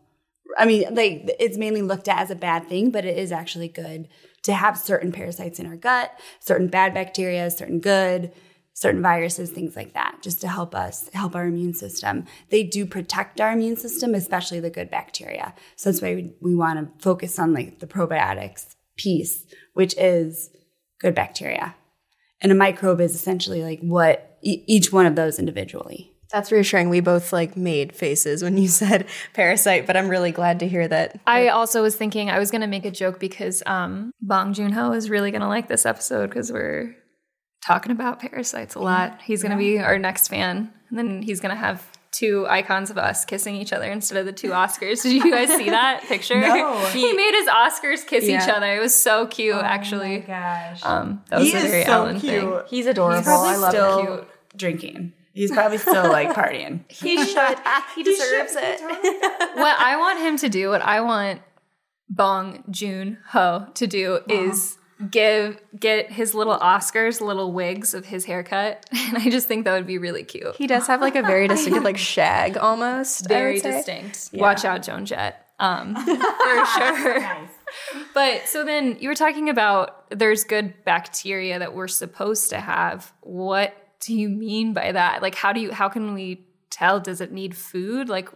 I 0.57 0.65
mean, 0.65 0.93
like 0.93 1.35
it's 1.39 1.57
mainly 1.57 1.81
looked 1.81 2.07
at 2.07 2.19
as 2.19 2.31
a 2.31 2.35
bad 2.35 2.67
thing, 2.67 2.91
but 2.91 3.05
it 3.05 3.17
is 3.17 3.31
actually 3.31 3.67
good 3.67 4.09
to 4.43 4.53
have 4.53 4.77
certain 4.77 5.11
parasites 5.11 5.59
in 5.59 5.65
our 5.65 5.75
gut, 5.75 6.19
certain 6.39 6.67
bad 6.67 6.93
bacteria, 6.93 7.49
certain 7.51 7.79
good, 7.79 8.31
certain 8.73 9.01
viruses, 9.01 9.51
things 9.51 9.75
like 9.75 9.93
that, 9.93 10.17
just 10.21 10.41
to 10.41 10.47
help 10.47 10.73
us 10.73 11.09
help 11.13 11.35
our 11.35 11.45
immune 11.45 11.73
system. 11.73 12.25
They 12.49 12.63
do 12.63 12.85
protect 12.85 13.39
our 13.41 13.51
immune 13.51 13.77
system, 13.77 14.15
especially 14.15 14.59
the 14.59 14.69
good 14.69 14.89
bacteria. 14.89 15.53
So 15.75 15.91
that's 15.91 16.01
why 16.01 16.15
we, 16.15 16.33
we 16.41 16.55
want 16.55 16.79
to 16.79 17.03
focus 17.03 17.37
on 17.37 17.53
like 17.53 17.79
the 17.79 17.87
probiotics 17.87 18.75
piece, 18.97 19.45
which 19.73 19.95
is 19.97 20.49
good 20.99 21.15
bacteria. 21.15 21.75
And 22.41 22.51
a 22.51 22.55
microbe 22.55 23.01
is 23.01 23.13
essentially 23.13 23.63
like 23.63 23.81
what 23.81 24.37
e- 24.41 24.63
each 24.67 24.91
one 24.91 25.05
of 25.05 25.15
those 25.15 25.37
individually. 25.37 26.10
That's 26.31 26.51
reassuring. 26.51 26.89
We 26.89 26.99
both 27.01 27.33
like 27.33 27.57
made 27.57 27.93
faces 27.95 28.41
when 28.43 28.57
you 28.57 28.67
said 28.81 29.07
parasite, 29.33 29.85
but 29.87 29.97
I'm 29.97 30.07
really 30.09 30.31
glad 30.31 30.59
to 30.59 30.67
hear 30.67 30.87
that. 30.87 31.19
I 31.27 31.49
also 31.49 31.81
was 31.81 31.95
thinking 31.95 32.29
I 32.29 32.39
was 32.39 32.51
going 32.51 32.61
to 32.61 32.67
make 32.67 32.85
a 32.85 32.91
joke 32.91 33.19
because 33.19 33.61
um, 33.65 34.11
Bong 34.21 34.53
Joon 34.53 34.71
Ho 34.71 34.93
is 34.93 35.09
really 35.09 35.31
going 35.31 35.41
to 35.41 35.47
like 35.47 35.67
this 35.67 35.85
episode 35.85 36.29
because 36.29 36.51
we're 36.51 36.95
talking 37.65 37.91
about 37.91 38.19
parasites 38.19 38.75
a 38.75 38.79
lot. 38.79 39.19
He's 39.23 39.41
going 39.43 39.51
to 39.51 39.57
be 39.57 39.79
our 39.79 39.99
next 39.99 40.29
fan, 40.29 40.71
and 40.89 40.97
then 40.97 41.21
he's 41.21 41.39
going 41.39 41.53
to 41.53 41.59
have 41.59 41.85
two 42.11 42.45
icons 42.49 42.89
of 42.89 42.97
us 42.97 43.23
kissing 43.23 43.55
each 43.55 43.71
other 43.71 43.89
instead 43.89 44.17
of 44.17 44.25
the 44.25 44.33
two 44.33 44.49
Oscars. 44.51 45.01
Did 45.03 45.13
you 45.23 45.31
guys 45.31 45.47
see 45.55 45.69
that 45.69 46.03
picture? 46.03 46.39
No. 46.41 46.77
he 46.93 47.13
made 47.13 47.33
his 47.33 47.47
Oscars 47.47 48.05
kiss 48.05 48.25
each 48.25 48.49
other. 48.49 48.75
It 48.75 48.79
was 48.81 48.93
so 48.95 49.27
cute, 49.27 49.55
actually. 49.55 50.19
gosh. 50.19 50.81
Um, 50.83 51.23
that 51.29 51.39
was 51.39 51.47
He 51.49 51.53
a 51.53 51.57
is 51.59 51.63
very 51.71 51.85
so 51.85 51.91
Ellen 51.91 52.19
cute. 52.19 52.43
thing. 52.43 52.61
He's 52.67 52.85
adorable. 52.85 53.17
He's 53.17 53.25
probably 53.25 53.49
I 53.49 53.55
love 53.57 53.71
still 53.71 53.99
it. 53.99 54.05
Cute. 54.05 54.27
drinking. 54.57 55.13
He's 55.33 55.51
probably 55.51 55.77
still 55.77 56.09
like 56.09 56.29
partying. 56.29 56.81
He 56.89 57.23
should. 57.23 57.57
He 57.95 58.03
deserves 58.03 58.53
it. 58.55 58.81
what 59.55 59.79
I 59.79 59.95
want 59.97 60.19
him 60.19 60.37
to 60.37 60.49
do, 60.49 60.69
what 60.69 60.81
I 60.81 61.01
want 61.01 61.41
Bong 62.09 62.63
Joon 62.69 63.17
Ho 63.29 63.67
to 63.75 63.87
do 63.87 64.19
is 64.27 64.77
give 65.09 65.59
get 65.79 66.11
his 66.11 66.35
little 66.35 66.57
Oscars 66.59 67.21
little 67.21 67.51
wigs 67.51 67.93
of 67.93 68.05
his 68.05 68.25
haircut, 68.25 68.85
and 68.91 69.17
I 69.17 69.29
just 69.29 69.47
think 69.47 69.65
that 69.65 69.73
would 69.73 69.87
be 69.87 69.97
really 69.97 70.23
cute. 70.23 70.55
He 70.55 70.67
does 70.67 70.87
have 70.87 71.01
like 71.01 71.15
a 71.15 71.21
very 71.21 71.47
distinct, 71.47 71.83
like 71.83 71.97
shag 71.97 72.57
almost. 72.57 73.27
Very 73.27 73.53
would 73.53 73.63
say. 73.63 73.71
distinct. 73.71 74.29
Watch 74.33 74.65
out, 74.65 74.83
Joan 74.83 75.05
Jett. 75.05 75.47
Um, 75.59 75.95
for 75.95 76.65
sure. 76.65 77.19
Nice. 77.19 77.49
But 78.15 78.47
so 78.47 78.65
then 78.65 78.97
you 78.99 79.07
were 79.07 79.15
talking 79.15 79.47
about 79.47 80.09
there's 80.09 80.43
good 80.43 80.73
bacteria 80.83 81.59
that 81.59 81.73
we're 81.73 81.87
supposed 81.87 82.49
to 82.49 82.59
have. 82.59 83.13
What 83.21 83.75
do 84.01 84.13
you 84.15 84.29
mean 84.29 84.73
by 84.73 84.91
that? 84.91 85.21
Like, 85.21 85.35
how 85.35 85.53
do 85.53 85.59
you 85.59 85.71
how 85.71 85.89
can 85.89 86.13
we 86.13 86.45
tell? 86.69 86.99
Does 86.99 87.21
it 87.21 87.31
need 87.31 87.55
food? 87.55 88.09
Like, 88.09 88.29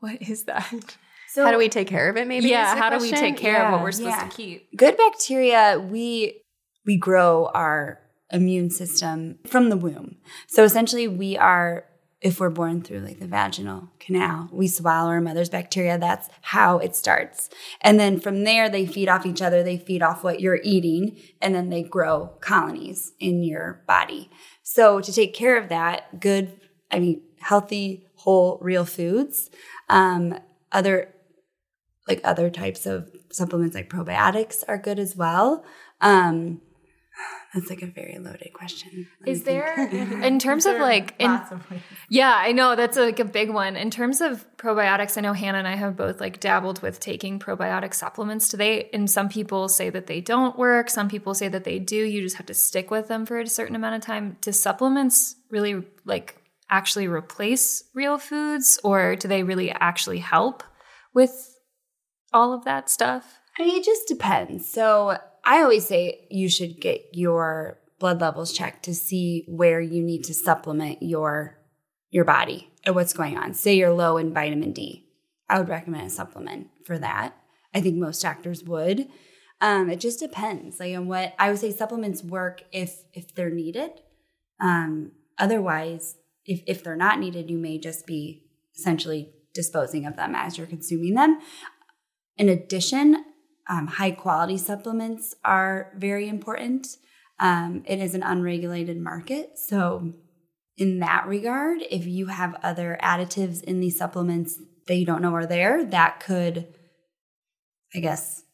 what 0.00 0.22
is 0.22 0.44
that? 0.44 0.96
So 1.30 1.44
how 1.44 1.50
do 1.50 1.58
we 1.58 1.68
take 1.68 1.88
care 1.88 2.08
of 2.08 2.16
it? 2.16 2.26
Maybe. 2.26 2.48
yeah, 2.48 2.68
is 2.70 2.74
the 2.74 2.80
how 2.82 2.90
do 2.90 2.98
we 2.98 3.10
take 3.10 3.36
care 3.36 3.66
of 3.66 3.72
what 3.72 3.82
we're 3.82 3.92
supposed 3.92 4.16
Yeah. 4.16 4.28
to 4.28 4.34
keep? 4.36 4.76
good 4.76 4.96
bacteria 4.96 5.78
we 5.78 6.40
we 6.86 6.96
grow 6.96 7.50
our 7.54 8.00
immune 8.32 8.70
system 8.70 9.38
from 9.46 9.68
the 9.70 9.76
womb 9.76 10.16
so 10.46 10.62
essentially 10.64 11.06
we 11.08 11.36
are 11.36 11.84
if 12.20 12.40
we're 12.40 12.50
born 12.50 12.82
through 12.82 13.00
like 13.00 13.20
the 13.20 13.26
vaginal 13.26 13.88
canal 14.00 14.48
we 14.52 14.66
swallow 14.68 15.08
our 15.10 15.20
mother's 15.20 15.48
bacteria 15.50 15.98
that's 15.98 16.28
how 16.42 16.78
it 16.78 16.94
starts 16.96 17.48
and 17.80 17.98
then 18.00 18.18
from 18.20 18.44
there 18.44 18.68
they 18.68 18.84
feed 18.86 19.08
off 19.08 19.24
each 19.26 19.40
other 19.42 19.62
they 19.62 19.76
feed 19.78 20.02
off 20.02 20.22
what 20.24 20.40
you're 20.40 20.60
eating 20.62 21.16
and 21.42 21.54
then 21.54 21.68
they 21.70 21.82
grow 21.82 22.26
colonies 22.40 23.12
in 23.20 23.42
your 23.42 23.82
body 23.86 24.28
so 24.68 25.00
to 25.00 25.12
take 25.12 25.32
care 25.34 25.56
of 25.56 25.68
that 25.68 26.20
good 26.20 26.60
i 26.90 26.98
mean 26.98 27.22
healthy 27.40 28.04
whole 28.16 28.58
real 28.60 28.84
foods 28.84 29.50
um, 29.88 30.38
other 30.72 31.14
like 32.08 32.20
other 32.24 32.50
types 32.50 32.86
of 32.86 33.10
supplements 33.30 33.74
like 33.74 33.90
probiotics 33.90 34.64
are 34.66 34.78
good 34.78 34.98
as 34.98 35.14
well. 35.14 35.64
Um, 36.00 36.60
that's 37.54 37.70
like 37.70 37.80
a 37.82 37.86
very 37.86 38.18
loaded 38.18 38.52
question. 38.52 39.06
Let 39.20 39.28
Is 39.28 39.44
there, 39.44 39.74
in 40.22 40.38
terms 40.38 40.66
of 40.66 40.78
like, 40.78 41.14
in, 41.18 41.40
yeah, 42.10 42.34
I 42.36 42.52
know 42.52 42.76
that's 42.76 42.96
like 42.96 43.18
a 43.20 43.24
big 43.24 43.50
one. 43.50 43.74
In 43.76 43.90
terms 43.90 44.20
of 44.20 44.44
probiotics, 44.58 45.16
I 45.16 45.22
know 45.22 45.32
Hannah 45.32 45.58
and 45.58 45.68
I 45.68 45.76
have 45.76 45.96
both 45.96 46.20
like 46.20 46.40
dabbled 46.40 46.82
with 46.82 47.00
taking 47.00 47.38
probiotic 47.38 47.94
supplements. 47.94 48.50
Do 48.50 48.58
they, 48.58 48.90
and 48.92 49.10
some 49.10 49.30
people 49.30 49.68
say 49.68 49.88
that 49.88 50.06
they 50.06 50.20
don't 50.20 50.58
work. 50.58 50.90
Some 50.90 51.08
people 51.08 51.32
say 51.32 51.48
that 51.48 51.64
they 51.64 51.78
do. 51.78 51.96
You 51.96 52.20
just 52.20 52.36
have 52.36 52.46
to 52.46 52.54
stick 52.54 52.90
with 52.90 53.08
them 53.08 53.24
for 53.24 53.38
a 53.38 53.46
certain 53.46 53.76
amount 53.76 53.94
of 53.94 54.02
time. 54.02 54.36
Do 54.42 54.52
supplements 54.52 55.36
really 55.50 55.84
like 56.04 56.36
actually 56.70 57.08
replace 57.08 57.84
real 57.94 58.18
foods 58.18 58.78
or 58.84 59.16
do 59.16 59.26
they 59.26 59.42
really 59.42 59.70
actually 59.70 60.18
help 60.18 60.62
with 61.14 61.56
all 62.32 62.52
of 62.52 62.64
that 62.64 62.90
stuff? 62.90 63.38
I 63.58 63.64
mean, 63.64 63.80
it 63.80 63.84
just 63.84 64.06
depends. 64.06 64.70
So 64.70 65.16
I 65.44 65.62
always 65.62 65.86
say 65.86 66.26
you 66.30 66.48
should 66.48 66.80
get 66.80 67.02
your 67.12 67.78
blood 67.98 68.20
levels 68.20 68.52
checked 68.52 68.84
to 68.84 68.94
see 68.94 69.44
where 69.48 69.80
you 69.80 70.02
need 70.02 70.24
to 70.24 70.34
supplement 70.34 71.02
your 71.02 71.58
your 72.10 72.24
body 72.24 72.70
and 72.84 72.94
what's 72.94 73.12
going 73.12 73.36
on. 73.36 73.52
Say 73.52 73.76
you're 73.76 73.92
low 73.92 74.16
in 74.16 74.32
vitamin 74.32 74.72
D. 74.72 75.06
I 75.48 75.58
would 75.58 75.68
recommend 75.68 76.06
a 76.06 76.10
supplement 76.10 76.68
for 76.84 76.98
that. 76.98 77.36
I 77.74 77.80
think 77.80 77.96
most 77.96 78.22
doctors 78.22 78.64
would. 78.64 79.08
Um, 79.60 79.90
it 79.90 80.00
just 80.00 80.20
depends. 80.20 80.78
Like 80.80 80.96
on 80.96 81.08
what 81.08 81.34
I 81.38 81.50
would 81.50 81.58
say 81.58 81.72
supplements 81.72 82.22
work 82.22 82.62
if 82.72 83.02
if 83.12 83.34
they're 83.34 83.50
needed. 83.50 83.90
Um, 84.60 85.12
otherwise, 85.38 86.16
if 86.44 86.62
if 86.66 86.82
they're 86.82 86.96
not 86.96 87.18
needed, 87.18 87.50
you 87.50 87.58
may 87.58 87.78
just 87.78 88.06
be 88.06 88.44
essentially 88.76 89.32
disposing 89.54 90.06
of 90.06 90.16
them 90.16 90.34
as 90.34 90.56
you're 90.56 90.66
consuming 90.66 91.14
them. 91.14 91.40
In 92.36 92.48
addition, 92.48 93.24
um, 93.68 93.86
high 93.86 94.12
quality 94.12 94.56
supplements 94.56 95.34
are 95.44 95.92
very 95.96 96.28
important. 96.28 96.86
Um, 97.38 97.82
it 97.86 97.98
is 98.00 98.14
an 98.14 98.22
unregulated 98.22 98.98
market. 98.98 99.58
So, 99.58 100.12
in 100.76 101.00
that 101.00 101.26
regard, 101.26 101.80
if 101.90 102.06
you 102.06 102.26
have 102.26 102.58
other 102.62 102.98
additives 103.02 103.62
in 103.62 103.80
these 103.80 103.98
supplements 103.98 104.58
that 104.86 104.94
you 104.94 105.04
don't 105.04 105.22
know 105.22 105.34
are 105.34 105.46
there, 105.46 105.84
that 105.84 106.20
could, 106.20 106.68
I 107.94 107.98
guess, 107.98 108.44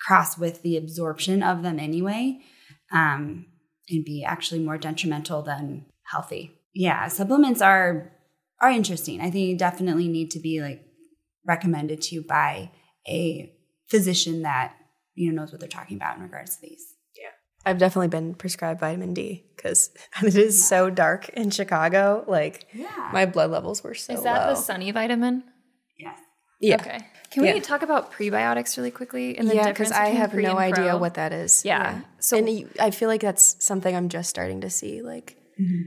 cross 0.00 0.38
with 0.38 0.62
the 0.62 0.76
absorption 0.76 1.42
of 1.42 1.62
them 1.62 1.78
anyway 1.78 2.40
um, 2.92 3.46
and 3.88 4.04
be 4.04 4.24
actually 4.24 4.60
more 4.60 4.78
detrimental 4.78 5.42
than 5.42 5.86
healthy. 6.04 6.52
Yeah, 6.74 7.08
supplements 7.08 7.60
are 7.60 8.12
are 8.60 8.70
interesting. 8.70 9.20
I 9.20 9.30
think 9.30 9.48
you 9.48 9.58
definitely 9.58 10.08
need 10.08 10.30
to 10.32 10.40
be 10.40 10.60
like 10.62 10.82
recommended 11.46 12.00
to 12.02 12.14
you 12.14 12.22
by 12.22 12.70
a 13.06 13.52
physician 13.88 14.42
that 14.42 14.74
you 15.14 15.30
know 15.32 15.42
knows 15.42 15.52
what 15.52 15.60
they're 15.60 15.68
talking 15.68 15.96
about 15.96 16.16
in 16.16 16.22
regards 16.22 16.56
to 16.56 16.62
these. 16.62 16.84
Yeah, 17.16 17.28
I've 17.64 17.78
definitely 17.78 18.08
been 18.08 18.34
prescribed 18.34 18.80
vitamin 18.80 19.14
D 19.14 19.44
because 19.56 19.90
it 20.22 20.34
is 20.36 20.66
so 20.66 20.90
dark 20.90 21.28
in 21.30 21.50
Chicago. 21.50 22.24
Like, 22.26 22.66
Yeah. 22.72 23.10
my 23.12 23.26
blood 23.26 23.50
levels 23.50 23.82
were 23.84 23.94
so 23.94 24.12
Is 24.14 24.22
that 24.22 24.46
low. 24.48 24.54
the 24.54 24.60
sunny 24.60 24.90
vitamin? 24.90 25.44
Yes. 25.98 26.18
yeah. 26.60 26.74
Okay. 26.76 26.98
Can 27.30 27.42
we 27.42 27.48
Yeah. 27.54 27.60
talk 27.60 27.82
about 27.82 28.12
prebiotics 28.12 28.76
really 28.76 28.90
quickly? 28.92 29.36
And 29.36 29.48
the 29.48 29.54
Yeah, 29.56 29.68
because 29.68 29.90
I 29.92 30.06
have 30.08 30.34
no 30.34 30.56
idea 30.56 30.96
what 30.96 31.14
that 31.14 31.32
is. 31.32 31.64
Yeah. 31.64 32.00
So- 32.18 32.36
So 32.36 32.44
and 32.44 32.70
I 32.80 32.90
feel 32.90 33.08
like 33.08 33.20
that's 33.22 33.56
something 33.64 33.94
I'm 33.94 34.08
just 34.08 34.30
starting 34.30 34.60
to 34.62 34.70
see. 34.70 35.02
Like, 35.02 35.36
Mm-hmm. 35.60 35.82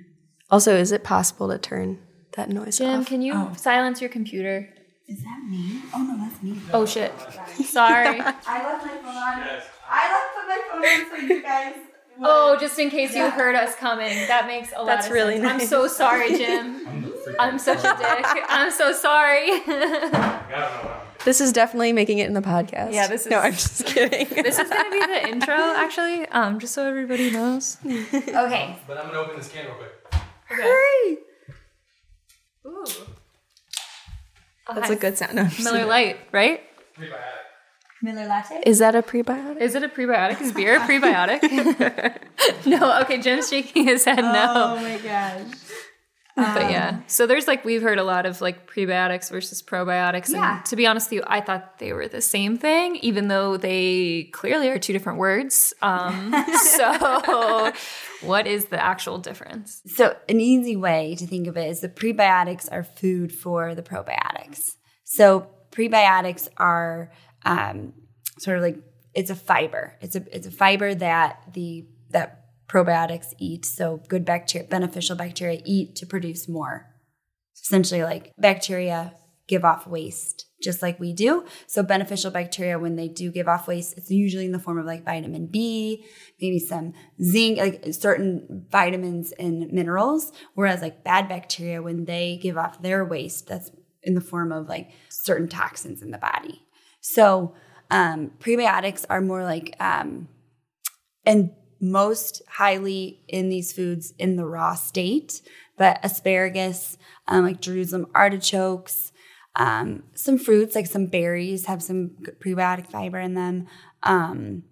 also, 0.49 0.75
is 0.77 0.91
it 0.93 1.03
possible 1.03 1.49
to 1.49 1.57
turn 1.57 1.99
that 2.37 2.49
noise 2.49 2.77
Jim, 2.77 3.01
off? 3.01 3.05
can 3.05 3.21
you 3.21 3.51
silence 3.57 3.99
your 3.99 4.09
computer? 4.09 4.69
Is 5.07 5.23
that 5.23 5.41
me? 5.47 5.81
Oh 5.93 6.03
no, 6.03 6.17
that's 6.17 6.43
me. 6.43 6.59
Oh 6.73 6.85
shit. 6.85 7.13
Sorry. 7.65 8.07
I 8.19 8.63
left 8.63 8.85
my 8.85 8.97
phone 8.97 9.15
on. 9.15 9.47
I 9.89 10.11
left 10.11 10.47
my 10.47 10.61
phone 10.69 10.85
on 10.85 11.05
for 11.09 11.33
you 11.33 11.41
guys. 11.41 11.75
Oh, 12.19 12.57
just 12.59 12.79
in 12.79 12.89
case 12.89 13.13
you 13.13 13.29
heard 13.29 13.53
us 13.53 13.75
coming. 13.75 14.09
That 14.25 14.47
makes 14.47 14.71
a 14.75 14.79
lot 14.79 14.87
That's 14.87 15.07
really 15.07 15.37
sense. 15.37 15.61
I'm 15.61 15.67
so 15.67 15.87
sorry, 15.87 16.35
Jim. 16.35 17.13
I'm 17.39 17.59
such 17.59 17.77
a 17.77 17.95
dick. 17.95 18.43
I'm 18.49 18.71
so 18.71 18.91
sorry. 18.91 19.51
This 21.25 21.41
is 21.41 21.53
definitely 21.53 21.93
making 21.93 22.17
it 22.17 22.25
in 22.25 22.33
the 22.33 22.41
podcast. 22.41 22.91
Yeah, 22.91 23.05
this 23.05 23.25
is. 23.25 23.29
No, 23.29 23.37
I'm 23.37 23.51
just 23.51 23.85
kidding. 23.85 24.29
this 24.29 24.57
is 24.57 24.67
gonna 24.67 24.89
be 24.89 24.99
the 24.99 25.27
intro, 25.27 25.53
actually. 25.53 26.25
Um, 26.29 26.57
just 26.57 26.73
so 26.73 26.87
everybody 26.87 27.29
knows. 27.29 27.77
Okay. 27.85 28.75
But 28.87 28.97
I'm 28.97 29.07
gonna 29.07 29.19
open 29.19 29.37
this 29.37 29.49
can 29.49 29.65
real 29.65 29.75
quick. 29.75 30.21
Hurry. 30.45 31.17
Ooh. 32.65 32.85
That's 34.73 34.89
a 34.89 34.95
good 34.95 35.17
sound. 35.17 35.35
No, 35.35 35.49
Miller 35.63 35.85
Lite, 35.85 36.17
right? 36.31 36.61
Prebiotic. 36.97 37.11
Miller 38.03 38.27
latte. 38.27 38.61
Is 38.65 38.77
that 38.79 38.95
a 38.95 39.01
prebiotic? 39.01 39.57
Is 39.59 39.73
it 39.73 39.81
a 39.83 39.89
prebiotic? 39.89 40.39
Is 40.41 40.51
beer 40.51 40.77
a 40.77 40.79
prebiotic? 40.81 42.19
no. 42.67 43.01
Okay, 43.01 43.19
Jim's 43.19 43.49
shaking 43.49 43.85
his 43.85 44.05
head 44.05 44.17
no. 44.21 44.75
Oh 44.77 44.81
my 44.81 44.97
gosh. 44.99 45.41
But 46.35 46.69
yeah, 46.69 46.99
so 47.07 47.25
there's 47.25 47.47
like 47.47 47.65
we've 47.65 47.81
heard 47.81 47.97
a 47.97 48.03
lot 48.03 48.27
of 48.27 48.41
like 48.41 48.69
prebiotics 48.69 49.31
versus 49.31 49.63
probiotics, 49.63 50.29
Yeah. 50.29 50.57
and 50.57 50.65
to 50.67 50.75
be 50.75 50.85
honest 50.85 51.07
with 51.09 51.13
you, 51.17 51.23
I 51.25 51.41
thought 51.41 51.79
they 51.79 51.93
were 51.93 52.07
the 52.07 52.21
same 52.21 52.59
thing, 52.59 52.97
even 52.97 53.27
though 53.27 53.57
they 53.57 54.29
clearly 54.33 54.69
are 54.69 54.77
two 54.77 54.93
different 54.93 55.17
words. 55.17 55.73
Um, 55.81 56.31
so, 56.61 57.73
what 58.21 58.47
is 58.47 58.65
the 58.65 58.83
actual 58.83 59.17
difference? 59.17 59.81
So, 59.85 60.15
an 60.27 60.39
easy 60.39 60.75
way 60.75 61.15
to 61.15 61.27
think 61.27 61.47
of 61.47 61.57
it 61.57 61.69
is 61.69 61.81
the 61.81 61.89
prebiotics 61.89 62.71
are 62.71 62.83
food 62.83 63.31
for 63.31 63.75
the 63.75 63.83
probiotics. 63.83 64.75
So, 65.03 65.47
prebiotics 65.71 66.47
are 66.57 67.11
um, 67.45 67.93
sort 68.39 68.57
of 68.57 68.63
like 68.63 68.77
it's 69.13 69.29
a 69.29 69.35
fiber. 69.35 69.97
It's 70.01 70.15
a 70.15 70.23
it's 70.35 70.47
a 70.47 70.51
fiber 70.51 70.93
that 70.95 71.41
the 71.53 71.87
that 72.11 72.45
probiotics 72.67 73.33
eat. 73.39 73.65
So, 73.65 74.01
good 74.07 74.25
bacteria, 74.25 74.67
beneficial 74.67 75.15
bacteria 75.15 75.61
eat 75.65 75.95
to 75.97 76.05
produce 76.05 76.47
more. 76.47 76.87
Essentially, 77.55 78.03
like 78.03 78.31
bacteria 78.37 79.13
give 79.47 79.65
off 79.65 79.87
waste 79.87 80.47
just 80.61 80.81
like 80.81 80.99
we 80.99 81.13
do. 81.13 81.45
So, 81.67 81.83
beneficial 81.83 82.31
bacteria, 82.31 82.79
when 82.79 82.95
they 82.95 83.07
do 83.07 83.31
give 83.31 83.47
off 83.47 83.67
waste, 83.67 83.97
it's 83.97 84.09
usually 84.09 84.45
in 84.45 84.51
the 84.51 84.59
form 84.59 84.79
of 84.79 84.85
like 84.85 85.05
vitamin 85.05 85.47
B, 85.47 86.05
maybe 86.41 86.59
some 86.59 86.93
zinc, 87.21 87.59
like 87.59 87.85
certain 87.91 88.65
vitamins 88.69 89.31
and 89.33 89.71
minerals. 89.71 90.31
Whereas, 90.55 90.81
like 90.81 91.03
bad 91.03 91.29
bacteria, 91.29 91.81
when 91.81 92.05
they 92.05 92.39
give 92.41 92.57
off 92.57 92.81
their 92.81 93.05
waste, 93.05 93.47
that's 93.47 93.71
in 94.03 94.15
the 94.15 94.21
form 94.21 94.51
of 94.51 94.67
like 94.67 94.89
certain 95.09 95.47
toxins 95.47 96.01
in 96.01 96.11
the 96.11 96.17
body. 96.17 96.63
So, 97.01 97.53
um, 97.91 98.31
prebiotics 98.39 99.05
are 99.09 99.21
more 99.21 99.43
like, 99.43 99.75
um, 99.79 100.27
and 101.25 101.51
most 101.79 102.41
highly 102.49 103.21
in 103.27 103.49
these 103.49 103.71
foods 103.71 104.13
in 104.17 104.35
the 104.35 104.45
raw 104.45 104.73
state, 104.73 105.41
but 105.77 105.99
asparagus, 106.03 106.97
um, 107.27 107.45
like 107.45 107.61
Jerusalem 107.61 108.07
artichokes, 108.15 109.11
um, 109.57 110.03
some 110.13 110.37
fruits 110.37 110.75
like 110.75 110.85
some 110.85 111.07
berries 111.07 111.65
have 111.65 111.81
some 111.83 112.11
prebiotic 112.39 112.87
fiber 112.87 113.19
in 113.19 113.33
them, 113.33 113.67
um, 114.03 114.63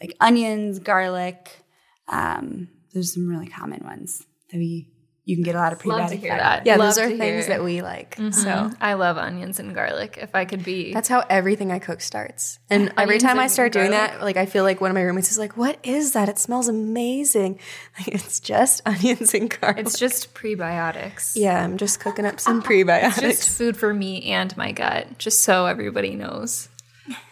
like 0.00 0.14
onions, 0.20 0.78
garlic. 0.78 1.64
Um, 2.08 2.68
those 2.92 3.10
are 3.10 3.14
some 3.14 3.28
really 3.28 3.48
common 3.48 3.82
ones 3.82 4.22
that 4.52 4.58
we 4.58 4.90
you 5.26 5.36
can 5.36 5.42
get 5.42 5.54
a 5.54 5.58
lot 5.58 5.72
of 5.72 5.78
prebiotic 5.78 5.88
Love 5.88 6.10
to 6.10 6.18
that. 6.28 6.66
Yeah, 6.66 6.76
Love 6.76 6.94
those 6.94 6.98
are 6.98 7.08
things 7.08 7.46
hear. 7.46 7.56
that 7.56 7.64
we 7.64 7.80
like. 7.80 8.16
So 8.16 8.30
So 8.30 8.70
I 8.78 8.94
love 8.94 9.16
onions 9.16 9.58
and 9.58 9.74
garlic. 9.74 10.18
If 10.20 10.34
I 10.34 10.44
could 10.44 10.62
be, 10.62 10.92
that's 10.92 11.08
how 11.08 11.24
everything 11.30 11.72
I 11.72 11.78
cook 11.78 12.02
starts. 12.02 12.58
And 12.68 12.92
every 12.98 13.16
Onions 13.16 13.22
time 13.22 13.38
I 13.38 13.46
start 13.46 13.72
doing 13.72 13.90
garlic? 13.90 14.12
that, 14.12 14.22
like 14.22 14.36
I 14.36 14.44
feel 14.44 14.64
like 14.64 14.82
one 14.82 14.90
of 14.90 14.94
my 14.94 15.02
roommates 15.02 15.30
is 15.30 15.38
like, 15.38 15.56
"What 15.56 15.78
is 15.82 16.12
that? 16.12 16.28
It 16.28 16.38
smells 16.38 16.68
amazing." 16.68 17.58
Like 17.96 18.08
it's 18.08 18.40
just 18.40 18.82
onions 18.86 19.34
and 19.34 19.48
garlic. 19.48 19.86
it's 19.86 19.98
just 19.98 20.34
prebiotics. 20.34 21.34
yeah, 21.36 21.62
I'm 21.62 21.76
just 21.76 22.00
cooking 22.00 22.26
up 22.26 22.40
some 22.40 22.60
prebiotics. 22.60 23.20
just 23.20 23.56
food 23.56 23.76
for 23.76 23.94
me 23.94 24.24
and 24.32 24.54
my 24.56 24.72
gut, 24.72 25.16
just 25.18 25.42
so 25.42 25.66
everybody 25.66 26.16
knows. 26.16 26.68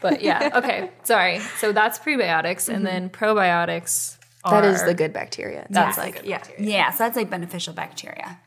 But 0.01 0.23
yeah, 0.23 0.51
okay, 0.57 0.91
sorry. 1.03 1.41
So 1.59 1.73
that's 1.73 1.99
prebiotics, 1.99 2.69
and 2.69 2.79
mm-hmm. 2.79 2.85
then 2.85 3.11
probiotics. 3.11 4.19
That 4.49 4.65
is 4.65 4.83
the 4.83 4.95
good 4.95 5.13
bacteria. 5.13 5.67
That's 5.71 5.97
Yeah. 5.97 6.03
like 6.03 6.23
yeah. 6.25 6.43
Yeah, 6.59 6.91
so 6.91 7.05
that's 7.05 7.17
like 7.17 7.31
beneficial 7.31 7.75
bacteria. 7.75 8.41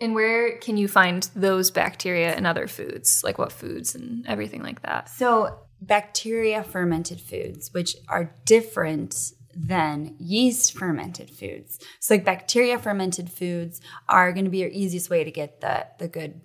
And 0.00 0.14
where 0.14 0.58
can 0.58 0.76
you 0.76 0.86
find 0.88 1.28
those 1.34 1.70
bacteria 1.70 2.36
in 2.36 2.46
other 2.46 2.66
foods? 2.66 3.22
Like 3.24 3.38
what 3.38 3.52
foods 3.52 3.94
and 3.94 4.26
everything 4.26 4.62
like 4.62 4.82
that? 4.82 5.08
So, 5.08 5.58
bacteria 5.80 6.62
fermented 6.62 7.20
foods, 7.20 7.72
which 7.72 7.96
are 8.08 8.34
different 8.44 9.32
than 9.56 10.14
yeast 10.18 10.78
fermented 10.78 11.30
foods. 11.30 11.80
So, 11.98 12.14
like 12.14 12.24
bacteria 12.24 12.78
fermented 12.78 13.30
foods 13.30 13.80
are 14.08 14.32
going 14.32 14.44
to 14.44 14.50
be 14.50 14.58
your 14.58 14.70
easiest 14.70 15.10
way 15.10 15.24
to 15.24 15.30
get 15.30 15.60
the 15.60 15.86
the 15.98 16.06
good 16.08 16.42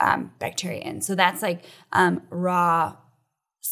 um, 0.00 0.32
bacteria 0.38 0.80
in. 0.80 1.00
So 1.00 1.14
that's 1.14 1.42
like 1.42 1.64
um, 1.92 2.22
raw 2.30 2.96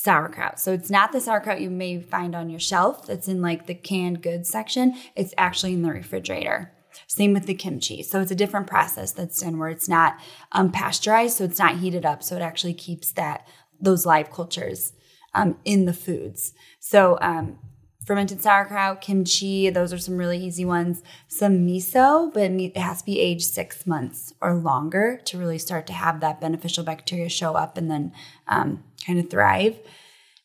sauerkraut. 0.02 0.60
So 0.60 0.72
it's 0.72 0.90
not 0.90 1.12
the 1.12 1.20
sauerkraut 1.20 1.60
you 1.60 1.70
may 1.70 2.00
find 2.00 2.34
on 2.34 2.50
your 2.50 2.60
shelf 2.60 3.06
that's 3.06 3.28
in 3.28 3.40
like 3.40 3.66
the 3.66 3.74
canned 3.74 4.22
goods 4.22 4.48
section. 4.48 4.94
It's 5.14 5.32
actually 5.38 5.72
in 5.72 5.82
the 5.82 5.90
refrigerator. 5.90 6.72
Same 7.06 7.32
with 7.32 7.46
the 7.46 7.54
kimchi. 7.54 8.02
So 8.02 8.20
it's 8.20 8.30
a 8.30 8.36
different 8.36 8.66
process 8.66 9.12
that's 9.12 9.40
done 9.40 9.58
where 9.58 9.68
it's 9.68 9.88
not 9.88 10.18
um, 10.52 10.70
pasteurized, 10.70 11.38
so 11.38 11.44
it's 11.44 11.58
not 11.58 11.78
heated 11.78 12.04
up. 12.04 12.22
So 12.22 12.36
it 12.36 12.42
actually 12.42 12.74
keeps 12.74 13.12
that 13.12 13.46
those 13.80 14.06
live 14.06 14.30
cultures 14.30 14.92
um, 15.34 15.56
in 15.64 15.84
the 15.84 15.92
foods. 15.92 16.52
So 16.78 17.18
um, 17.20 17.58
fermented 18.06 18.42
sauerkraut, 18.42 19.00
kimchi, 19.00 19.70
those 19.70 19.92
are 19.92 19.98
some 19.98 20.16
really 20.16 20.38
easy 20.38 20.64
ones. 20.64 21.02
Some 21.28 21.66
miso, 21.66 22.32
but 22.32 22.50
it 22.50 22.76
has 22.76 23.00
to 23.00 23.06
be 23.06 23.20
aged 23.20 23.46
six 23.46 23.86
months 23.86 24.32
or 24.40 24.54
longer 24.54 25.20
to 25.24 25.38
really 25.38 25.58
start 25.58 25.86
to 25.88 25.92
have 25.92 26.20
that 26.20 26.40
beneficial 26.40 26.84
bacteria 26.84 27.28
show 27.28 27.54
up 27.54 27.76
and 27.76 27.90
then 27.90 28.12
um, 28.46 28.84
kind 29.06 29.18
of 29.18 29.30
thrive. 29.30 29.78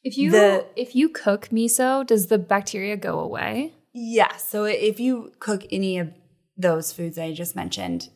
If 0.04 0.18
you 0.18 0.32
The- 0.32 0.66
if 0.76 0.96
you 0.96 1.10
cook 1.10 1.50
miso, 1.50 2.06
does 2.06 2.28
the 2.28 2.38
bacteria 2.38 2.98
go 2.98 3.20
away? 3.20 3.74
Yeah. 3.94 4.36
So 4.38 4.64
if 4.66 5.00
you 5.00 5.32
cook 5.40 5.64
any 5.72 5.98
of 6.00 6.10
those 6.58 6.92
foods 6.92 7.18
I 7.18 7.34
just 7.34 7.56
mentioned, 7.56 8.10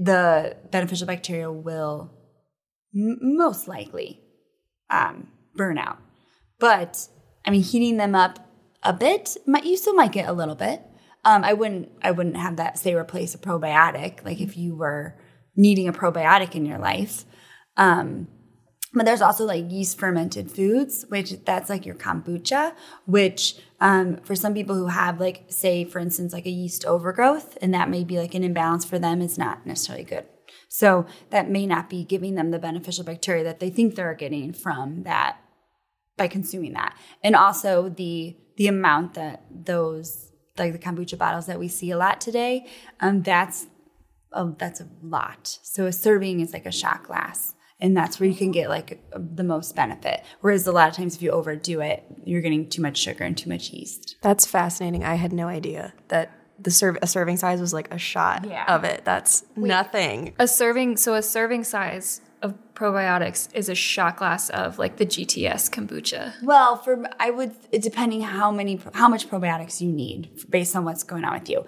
the 0.00 0.56
beneficial 0.70 1.06
bacteria 1.06 1.50
will 1.50 2.10
m- 2.94 3.18
most 3.22 3.68
likely 3.68 4.20
um, 4.90 5.28
burn 5.54 5.78
out. 5.78 5.98
But 6.58 7.08
I 7.44 7.50
mean, 7.50 7.62
heating 7.62 7.96
them 7.96 8.14
up 8.14 8.38
a 8.82 8.92
bit, 8.92 9.36
might, 9.46 9.64
you 9.64 9.76
still 9.76 9.94
might 9.94 10.12
get 10.12 10.28
a 10.28 10.32
little 10.32 10.54
bit. 10.54 10.82
Um, 11.24 11.42
I 11.44 11.52
wouldn't. 11.54 11.90
I 12.02 12.12
wouldn't 12.12 12.36
have 12.36 12.56
that 12.56 12.78
say 12.78 12.94
replace 12.94 13.34
a 13.34 13.38
probiotic. 13.38 14.24
Like 14.24 14.40
if 14.40 14.56
you 14.56 14.76
were 14.76 15.18
needing 15.56 15.88
a 15.88 15.92
probiotic 15.92 16.54
in 16.54 16.64
your 16.64 16.78
life. 16.78 17.24
Um, 17.76 18.28
but 18.92 19.04
there's 19.04 19.20
also 19.20 19.44
like 19.44 19.70
yeast 19.70 19.98
fermented 19.98 20.50
foods, 20.50 21.04
which 21.08 21.44
that's 21.44 21.68
like 21.68 21.84
your 21.84 21.94
kombucha, 21.94 22.74
which 23.04 23.56
um, 23.80 24.16
for 24.18 24.34
some 24.34 24.54
people 24.54 24.74
who 24.74 24.86
have 24.86 25.20
like, 25.20 25.44
say, 25.48 25.84
for 25.84 25.98
instance, 25.98 26.32
like 26.32 26.46
a 26.46 26.50
yeast 26.50 26.84
overgrowth, 26.84 27.58
and 27.60 27.74
that 27.74 27.90
may 27.90 28.04
be 28.04 28.18
like 28.18 28.34
an 28.34 28.44
imbalance 28.44 28.84
for 28.84 28.98
them, 28.98 29.20
is 29.20 29.36
not 29.36 29.66
necessarily 29.66 30.04
good. 30.04 30.24
So 30.68 31.06
that 31.30 31.50
may 31.50 31.66
not 31.66 31.90
be 31.90 32.04
giving 32.04 32.34
them 32.34 32.50
the 32.50 32.58
beneficial 32.58 33.04
bacteria 33.04 33.44
that 33.44 33.60
they 33.60 33.70
think 33.70 33.94
they're 33.94 34.14
getting 34.14 34.52
from 34.52 35.02
that 35.02 35.38
by 36.16 36.28
consuming 36.28 36.72
that, 36.72 36.96
and 37.22 37.36
also 37.36 37.88
the 37.88 38.36
the 38.56 38.68
amount 38.68 39.14
that 39.14 39.44
those 39.50 40.32
like 40.56 40.72
the 40.72 40.78
kombucha 40.78 41.18
bottles 41.18 41.46
that 41.46 41.58
we 41.58 41.68
see 41.68 41.90
a 41.90 41.98
lot 41.98 42.20
today, 42.20 42.66
um, 43.00 43.22
that's 43.22 43.66
oh, 44.32 44.54
that's 44.58 44.80
a 44.80 44.88
lot. 45.02 45.58
So 45.62 45.86
a 45.86 45.92
serving 45.92 46.40
is 46.40 46.52
like 46.52 46.66
a 46.66 46.72
shot 46.72 47.04
glass. 47.04 47.54
And 47.78 47.94
that's 47.96 48.18
where 48.18 48.28
you 48.28 48.34
can 48.34 48.52
get 48.52 48.68
like 48.70 49.02
the 49.14 49.44
most 49.44 49.76
benefit. 49.76 50.22
Whereas 50.40 50.66
a 50.66 50.72
lot 50.72 50.88
of 50.88 50.94
times, 50.94 51.14
if 51.14 51.22
you 51.22 51.30
overdo 51.30 51.80
it, 51.80 52.04
you're 52.24 52.40
getting 52.40 52.68
too 52.68 52.80
much 52.80 52.96
sugar 52.96 53.24
and 53.24 53.36
too 53.36 53.50
much 53.50 53.70
yeast. 53.70 54.16
That's 54.22 54.46
fascinating. 54.46 55.04
I 55.04 55.16
had 55.16 55.32
no 55.32 55.46
idea 55.48 55.92
that 56.08 56.32
the 56.58 56.70
serve 56.70 56.96
a 57.02 57.06
serving 57.06 57.36
size 57.36 57.60
was 57.60 57.74
like 57.74 57.92
a 57.92 57.98
shot 57.98 58.46
Yeah. 58.48 58.64
of 58.74 58.84
it. 58.84 59.04
That's 59.04 59.44
nothing. 59.56 60.32
A 60.38 60.48
serving 60.48 60.96
so 60.96 61.12
a 61.14 61.22
serving 61.22 61.64
size 61.64 62.22
of 62.40 62.54
probiotics 62.74 63.48
is 63.54 63.68
a 63.68 63.74
shot 63.74 64.16
glass 64.16 64.48
of 64.50 64.78
like 64.78 64.96
the 64.96 65.04
GT's 65.04 65.68
kombucha. 65.68 66.32
Well, 66.42 66.76
for 66.76 67.04
I 67.20 67.30
would 67.30 67.54
depending 67.72 68.22
how 68.22 68.50
many 68.50 68.80
how 68.94 69.08
much 69.08 69.28
probiotics 69.28 69.82
you 69.82 69.92
need 69.92 70.30
based 70.48 70.74
on 70.74 70.84
what's 70.86 71.02
going 71.02 71.24
on 71.24 71.34
with 71.38 71.50
you. 71.50 71.66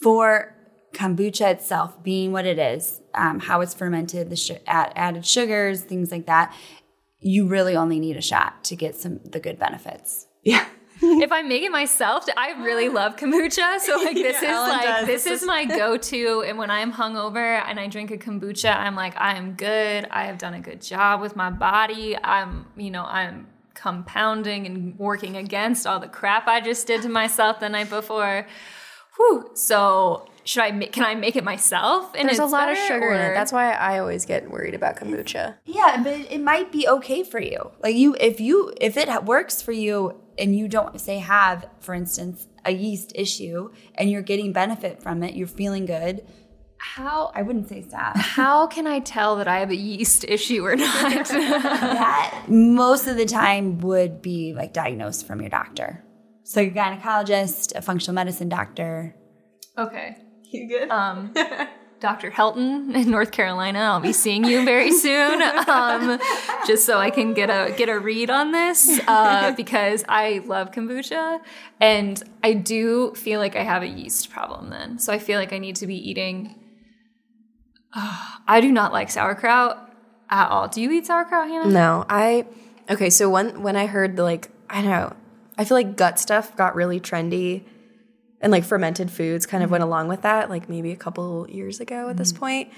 For 0.00 0.54
kombucha 0.92 1.50
itself 1.52 2.02
being 2.02 2.32
what 2.32 2.46
it 2.46 2.58
is, 2.58 3.00
um, 3.14 3.40
how 3.40 3.60
it's 3.60 3.74
fermented, 3.74 4.30
the 4.30 4.36
sh- 4.36 4.52
add, 4.66 4.92
added 4.94 5.26
sugars, 5.26 5.82
things 5.82 6.10
like 6.10 6.26
that, 6.26 6.54
you 7.20 7.46
really 7.46 7.76
only 7.76 8.00
need 8.00 8.16
a 8.16 8.22
shot 8.22 8.64
to 8.64 8.76
get 8.76 8.96
some 8.96 9.20
the 9.24 9.40
good 9.40 9.58
benefits. 9.58 10.26
Yeah. 10.42 10.66
if 11.02 11.32
I 11.32 11.42
make 11.42 11.62
it 11.62 11.72
myself, 11.72 12.26
I 12.36 12.62
really 12.62 12.88
love 12.88 13.16
kombucha. 13.16 13.80
So 13.80 13.96
like 13.96 14.14
this 14.14 14.36
is 14.42 14.42
Ellen 14.44 14.70
like 14.70 14.82
does. 14.82 15.06
this 15.06 15.24
This 15.24 15.42
is 15.42 15.46
my 15.46 15.64
go-to. 15.64 16.44
And 16.46 16.58
when 16.58 16.70
I'm 16.70 16.92
hungover 16.92 17.62
and 17.66 17.80
I 17.80 17.88
drink 17.88 18.10
a 18.10 18.18
kombucha, 18.18 18.76
I'm 18.76 18.94
like, 18.94 19.20
I 19.20 19.36
am 19.36 19.54
good. 19.54 20.06
I 20.10 20.24
have 20.24 20.38
done 20.38 20.54
a 20.54 20.60
good 20.60 20.80
job 20.80 21.20
with 21.20 21.34
my 21.34 21.50
body. 21.50 22.16
I'm, 22.22 22.66
you 22.76 22.90
know, 22.90 23.04
I'm 23.04 23.48
compounding 23.74 24.66
and 24.66 24.98
working 24.98 25.36
against 25.36 25.86
all 25.86 25.98
the 25.98 26.08
crap 26.08 26.46
I 26.46 26.60
just 26.60 26.86
did 26.86 27.02
to 27.02 27.08
myself 27.08 27.58
the 27.58 27.68
night 27.68 27.90
before. 27.90 28.46
Whew. 29.16 29.50
So 29.54 30.28
should 30.44 30.62
I 30.62 30.70
make 30.72 30.92
can 30.92 31.04
I 31.04 31.14
make 31.14 31.36
it 31.36 31.44
myself? 31.44 32.12
And 32.16 32.28
There's 32.28 32.38
a 32.38 32.44
it's 32.44 32.52
lot 32.52 32.68
of 32.68 32.74
better, 32.74 32.86
sugar 32.94 33.12
in 33.12 33.20
it. 33.20 33.34
That's 33.34 33.52
why 33.52 33.72
I 33.72 33.98
always 33.98 34.24
get 34.24 34.50
worried 34.50 34.74
about 34.74 34.96
kombucha. 34.96 35.56
Yeah, 35.64 36.00
but 36.02 36.14
it 36.30 36.40
might 36.40 36.72
be 36.72 36.86
okay 36.88 37.22
for 37.22 37.40
you. 37.40 37.70
Like 37.82 37.94
you, 37.96 38.16
if 38.18 38.40
you, 38.40 38.72
if 38.80 38.96
it 38.96 39.24
works 39.24 39.62
for 39.62 39.72
you, 39.72 40.18
and 40.38 40.56
you 40.56 40.66
don't 40.66 40.98
say 41.00 41.18
have, 41.18 41.66
for 41.80 41.94
instance, 41.94 42.46
a 42.64 42.72
yeast 42.72 43.12
issue, 43.14 43.70
and 43.96 44.10
you're 44.10 44.22
getting 44.22 44.52
benefit 44.52 45.02
from 45.02 45.22
it, 45.22 45.34
you're 45.34 45.46
feeling 45.46 45.84
good. 45.84 46.22
how 46.78 47.30
I 47.34 47.42
wouldn't 47.42 47.68
say 47.68 47.82
stop. 47.82 48.16
how 48.40 48.66
can 48.66 48.86
I 48.86 48.98
tell 49.00 49.36
that 49.36 49.46
I 49.46 49.60
have 49.60 49.70
a 49.70 49.76
yeast 49.76 50.24
issue 50.26 50.64
or 50.64 50.74
not? 50.74 51.26
that 51.28 52.44
most 52.48 53.06
of 53.06 53.16
the 53.16 53.26
time 53.26 53.78
would 53.80 54.22
be 54.22 54.54
like 54.54 54.72
diagnosed 54.72 55.26
from 55.26 55.40
your 55.40 55.50
doctor. 55.50 56.02
So 56.44 56.60
your 56.60 56.72
gynecologist, 56.72 57.74
a 57.76 57.82
functional 57.82 58.14
medicine 58.14 58.48
doctor. 58.48 59.14
Okay. 59.78 60.16
You 60.54 60.68
good? 60.68 60.90
Um, 60.90 61.32
Dr. 61.98 62.30
Helton 62.30 62.94
in 62.94 63.10
North 63.10 63.30
Carolina. 63.30 63.78
I'll 63.78 64.00
be 64.00 64.12
seeing 64.12 64.44
you 64.44 64.64
very 64.64 64.92
soon. 65.06 65.40
Um, 65.40 66.18
just 66.66 66.84
so 66.84 66.98
I 66.98 67.10
can 67.10 67.32
get 67.32 67.48
a 67.48 67.72
get 67.74 67.88
a 67.88 67.98
read 67.98 68.28
on 68.28 68.50
this 68.50 69.00
uh, 69.06 69.52
because 69.56 70.04
I 70.08 70.42
love 70.44 70.72
kombucha 70.72 71.40
and 71.80 72.22
I 72.42 72.54
do 72.54 73.14
feel 73.14 73.38
like 73.38 73.56
I 73.56 73.62
have 73.62 73.82
a 73.82 73.86
yeast 73.86 74.30
problem 74.30 74.70
then. 74.70 74.98
So 74.98 75.12
I 75.12 75.18
feel 75.18 75.38
like 75.38 75.52
I 75.52 75.58
need 75.58 75.76
to 75.76 75.86
be 75.86 75.96
eating. 75.96 76.54
I 77.94 78.60
do 78.60 78.72
not 78.72 78.92
like 78.92 79.08
sauerkraut 79.08 79.78
at 80.28 80.48
all. 80.48 80.68
Do 80.68 80.82
you 80.82 80.90
eat 80.90 81.06
sauerkraut, 81.06 81.48
Hannah? 81.48 81.70
No, 81.70 82.04
I 82.08 82.46
okay. 82.90 83.10
So 83.10 83.30
when 83.30 83.62
when 83.62 83.76
I 83.76 83.86
heard 83.86 84.16
the 84.16 84.24
like, 84.24 84.50
I 84.68 84.82
don't 84.82 84.90
know, 84.90 85.16
I 85.56 85.64
feel 85.64 85.76
like 85.76 85.96
gut 85.96 86.18
stuff 86.18 86.56
got 86.56 86.74
really 86.74 86.98
trendy, 86.98 87.64
and 88.42 88.50
like 88.50 88.64
fermented 88.64 89.10
foods 89.10 89.46
kind 89.46 89.62
of 89.62 89.68
mm-hmm. 89.68 89.72
went 89.72 89.84
along 89.84 90.08
with 90.08 90.22
that. 90.22 90.50
Like 90.50 90.68
maybe 90.68 90.90
a 90.90 90.96
couple 90.96 91.48
years 91.48 91.80
ago 91.80 92.10
at 92.10 92.16
this 92.16 92.32
mm-hmm. 92.32 92.40
point. 92.40 92.72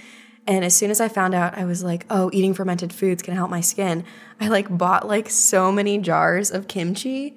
And 0.46 0.62
as 0.62 0.74
soon 0.74 0.90
as 0.90 1.00
I 1.00 1.08
found 1.08 1.34
out, 1.34 1.56
I 1.56 1.64
was 1.64 1.82
like, 1.82 2.04
oh, 2.10 2.30
eating 2.32 2.52
fermented 2.52 2.92
foods 2.92 3.22
can 3.22 3.34
help 3.34 3.50
my 3.50 3.62
skin. 3.62 4.04
I 4.38 4.48
like 4.48 4.68
bought 4.68 5.08
like 5.08 5.30
so 5.30 5.72
many 5.72 5.96
jars 5.98 6.50
of 6.50 6.68
kimchi. 6.68 7.34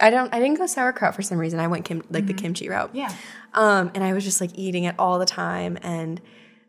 I 0.00 0.10
don't. 0.10 0.34
I 0.34 0.40
didn't 0.40 0.58
go 0.58 0.66
sauerkraut 0.66 1.14
for 1.14 1.22
some 1.22 1.38
reason. 1.38 1.60
I 1.60 1.68
went 1.68 1.84
kim- 1.84 2.02
like 2.10 2.26
the 2.26 2.32
mm-hmm. 2.32 2.42
kimchi 2.42 2.68
route. 2.68 2.90
Yeah. 2.92 3.14
Um, 3.54 3.92
and 3.94 4.02
I 4.02 4.12
was 4.14 4.24
just 4.24 4.40
like 4.40 4.50
eating 4.54 4.84
it 4.84 4.96
all 4.98 5.18
the 5.18 5.26
time 5.26 5.78
and. 5.82 6.20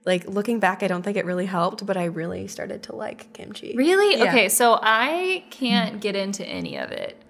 Like 0.03 0.25
looking 0.25 0.59
back, 0.59 0.81
I 0.81 0.87
don't 0.87 1.03
think 1.03 1.15
it 1.15 1.25
really 1.25 1.45
helped, 1.45 1.85
but 1.85 1.95
I 1.95 2.05
really 2.05 2.47
started 2.47 2.81
to 2.85 2.95
like 2.95 3.33
kimchi. 3.33 3.75
Really? 3.77 4.17
Yeah. 4.17 4.29
Okay, 4.29 4.49
so 4.49 4.79
I 4.81 5.43
can't 5.51 6.01
get 6.01 6.15
into 6.15 6.43
any 6.43 6.77
of 6.77 6.89
it. 6.89 7.21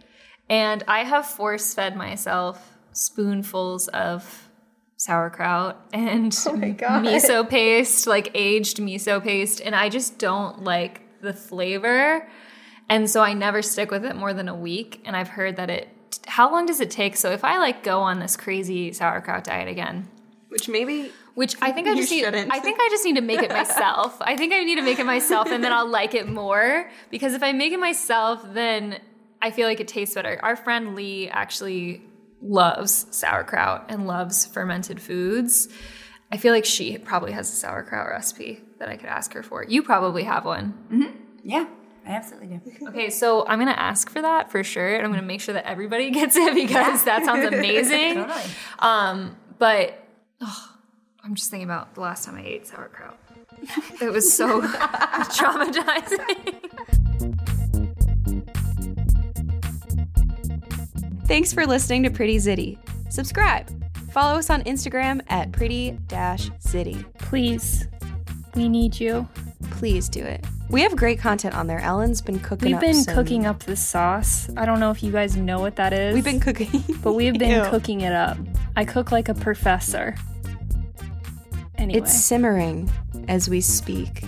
And 0.47 0.81
I 0.87 1.03
have 1.03 1.25
force 1.25 1.73
fed 1.73 1.97
myself 1.97 2.77
spoonfuls 2.93 3.87
of 3.89 4.49
sauerkraut 4.97 5.77
and 5.93 6.37
oh 6.47 6.57
God. 6.73 7.05
miso 7.05 7.47
paste, 7.47 8.07
like 8.07 8.31
aged 8.33 8.77
miso 8.77 9.21
paste, 9.21 9.61
and 9.63 9.75
I 9.75 9.89
just 9.89 10.17
don't 10.19 10.63
like 10.63 11.01
the 11.21 11.33
flavor. 11.33 12.27
And 12.89 13.09
so 13.09 13.21
I 13.21 13.33
never 13.33 13.61
stick 13.61 13.89
with 13.89 14.03
it 14.03 14.15
more 14.15 14.33
than 14.33 14.49
a 14.49 14.55
week. 14.55 15.01
And 15.05 15.15
I've 15.15 15.29
heard 15.29 15.55
that 15.55 15.69
it, 15.69 15.87
how 16.27 16.51
long 16.51 16.65
does 16.65 16.81
it 16.81 16.91
take? 16.91 17.15
So 17.15 17.31
if 17.31 17.43
I 17.45 17.57
like 17.57 17.83
go 17.83 18.01
on 18.01 18.19
this 18.19 18.35
crazy 18.35 18.91
sauerkraut 18.91 19.45
diet 19.45 19.69
again, 19.69 20.09
Which 20.49 20.67
maybe 20.67 21.11
which 21.33 21.55
I 21.61 21.71
think 21.71 21.87
I 21.87 21.95
just 21.95 22.11
need. 22.11 22.25
shouldn't. 22.25 22.51
I 22.53 22.59
think 22.59 22.77
I 22.81 22.89
just 22.91 23.05
need 23.05 23.15
to 23.15 23.21
make 23.21 23.41
it 23.41 23.49
myself. 23.49 24.17
I 24.19 24.35
think 24.35 24.51
I 24.51 24.63
need 24.65 24.75
to 24.75 24.81
make 24.81 24.99
it 24.99 25.05
myself, 25.05 25.47
and 25.49 25.63
then 25.63 25.71
I'll 25.71 25.87
like 25.99 26.13
it 26.13 26.27
more. 26.27 26.89
Because 27.09 27.33
if 27.33 27.41
I 27.41 27.53
make 27.53 27.71
it 27.71 27.79
myself, 27.79 28.43
then 28.53 28.99
I 29.41 29.51
feel 29.51 29.67
like 29.67 29.79
it 29.79 29.87
tastes 29.87 30.13
better. 30.13 30.37
Our 30.43 30.57
friend 30.57 30.93
Lee 30.93 31.29
actually 31.29 32.01
loves 32.41 33.05
sauerkraut 33.11 33.85
and 33.89 34.07
loves 34.07 34.45
fermented 34.45 35.01
foods. 35.01 35.67
I 36.31 36.37
feel 36.37 36.53
like 36.53 36.65
she 36.65 36.97
probably 36.97 37.31
has 37.33 37.51
a 37.51 37.55
sauerkraut 37.55 38.07
recipe 38.09 38.61
that 38.79 38.89
I 38.89 38.97
could 38.97 39.09
ask 39.09 39.33
her 39.33 39.43
for. 39.43 39.63
You 39.63 39.83
probably 39.83 40.23
have 40.23 40.45
one. 40.45 40.73
Yeah. 41.43 41.67
I 42.05 42.11
absolutely 42.11 42.57
do. 42.57 42.61
Okay, 42.87 43.09
so 43.11 43.45
I'm 43.47 43.59
gonna 43.59 43.71
ask 43.71 44.09
for 44.09 44.21
that 44.23 44.49
for 44.51 44.63
sure, 44.63 44.95
and 44.95 45.05
I'm 45.05 45.11
gonna 45.11 45.21
make 45.21 45.39
sure 45.41 45.53
that 45.53 45.67
everybody 45.67 46.09
gets 46.11 46.35
it 46.35 46.55
because 46.55 47.03
that 47.03 47.23
sounds 47.23 47.45
amazing. 47.53 48.15
Totally. 48.15 48.41
Um, 48.79 49.37
but 49.59 50.03
oh, 50.41 50.69
I'm 51.23 51.35
just 51.35 51.51
thinking 51.51 51.67
about 51.67 51.93
the 51.93 52.01
last 52.01 52.25
time 52.25 52.37
I 52.37 52.43
ate 52.43 52.65
sauerkraut. 52.65 53.19
It 54.01 54.11
was 54.11 54.33
so 54.33 54.61
traumatizing. 54.61 56.70
Thanks 61.31 61.53
for 61.53 61.65
listening 61.65 62.03
to 62.03 62.09
Pretty 62.09 62.35
Zitty. 62.35 62.77
Subscribe. 63.09 63.65
Follow 64.11 64.37
us 64.37 64.49
on 64.49 64.63
Instagram 64.63 65.21
at 65.29 65.49
pretty 65.53 65.93
zitty. 66.09 67.05
Please, 67.19 67.87
we 68.53 68.67
need 68.67 68.99
you. 68.99 69.25
Please 69.69 70.09
do 70.09 70.21
it. 70.21 70.45
We 70.69 70.81
have 70.81 70.93
great 70.97 71.19
content 71.19 71.55
on 71.55 71.67
there. 71.67 71.79
Ellen's 71.79 72.21
been 72.21 72.37
cooking 72.41 72.65
We've 72.67 72.75
up 72.75 72.81
been 72.81 72.95
some- 72.95 73.15
cooking 73.15 73.45
up 73.45 73.59
the 73.63 73.77
sauce. 73.77 74.49
I 74.57 74.65
don't 74.65 74.81
know 74.81 74.91
if 74.91 75.01
you 75.01 75.13
guys 75.13 75.37
know 75.37 75.61
what 75.61 75.77
that 75.77 75.93
is. 75.93 76.13
We've 76.13 76.21
been 76.25 76.41
cooking. 76.41 76.83
but 77.01 77.13
we've 77.13 77.39
been 77.39 77.63
Ew. 77.63 77.69
cooking 77.69 78.01
it 78.01 78.11
up. 78.11 78.37
I 78.75 78.83
cook 78.83 79.13
like 79.13 79.29
a 79.29 79.33
professor. 79.33 80.17
Anyway, 81.77 81.97
It's 81.97 82.13
simmering 82.13 82.91
as 83.29 83.47
we 83.49 83.61
speak. 83.61 84.25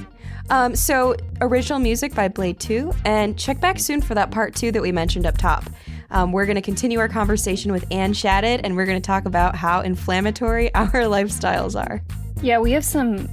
Um, 0.49 0.73
so, 0.73 1.17
original 1.41 1.79
music 1.79 2.15
by 2.15 2.29
Blade 2.29 2.61
2, 2.61 2.93
and 3.03 3.37
check 3.37 3.59
back 3.59 3.77
soon 3.79 3.99
for 3.99 4.15
that 4.15 4.31
part 4.31 4.55
2 4.55 4.71
that 4.71 4.81
we 4.81 4.93
mentioned 4.93 5.25
up 5.25 5.37
top. 5.37 5.65
Um, 6.13 6.31
we're 6.31 6.45
going 6.45 6.55
to 6.55 6.61
continue 6.61 6.99
our 6.99 7.09
conversation 7.09 7.71
with 7.71 7.85
Anne 7.91 8.13
Shatted, 8.13 8.61
and 8.63 8.75
we're 8.75 8.85
going 8.85 9.01
to 9.01 9.05
talk 9.05 9.25
about 9.25 9.55
how 9.55 9.81
inflammatory 9.81 10.73
our 10.75 10.87
lifestyles 10.91 11.75
are. 11.79 12.01
yeah, 12.41 12.59
we 12.59 12.71
have 12.71 12.85
some 12.85 13.27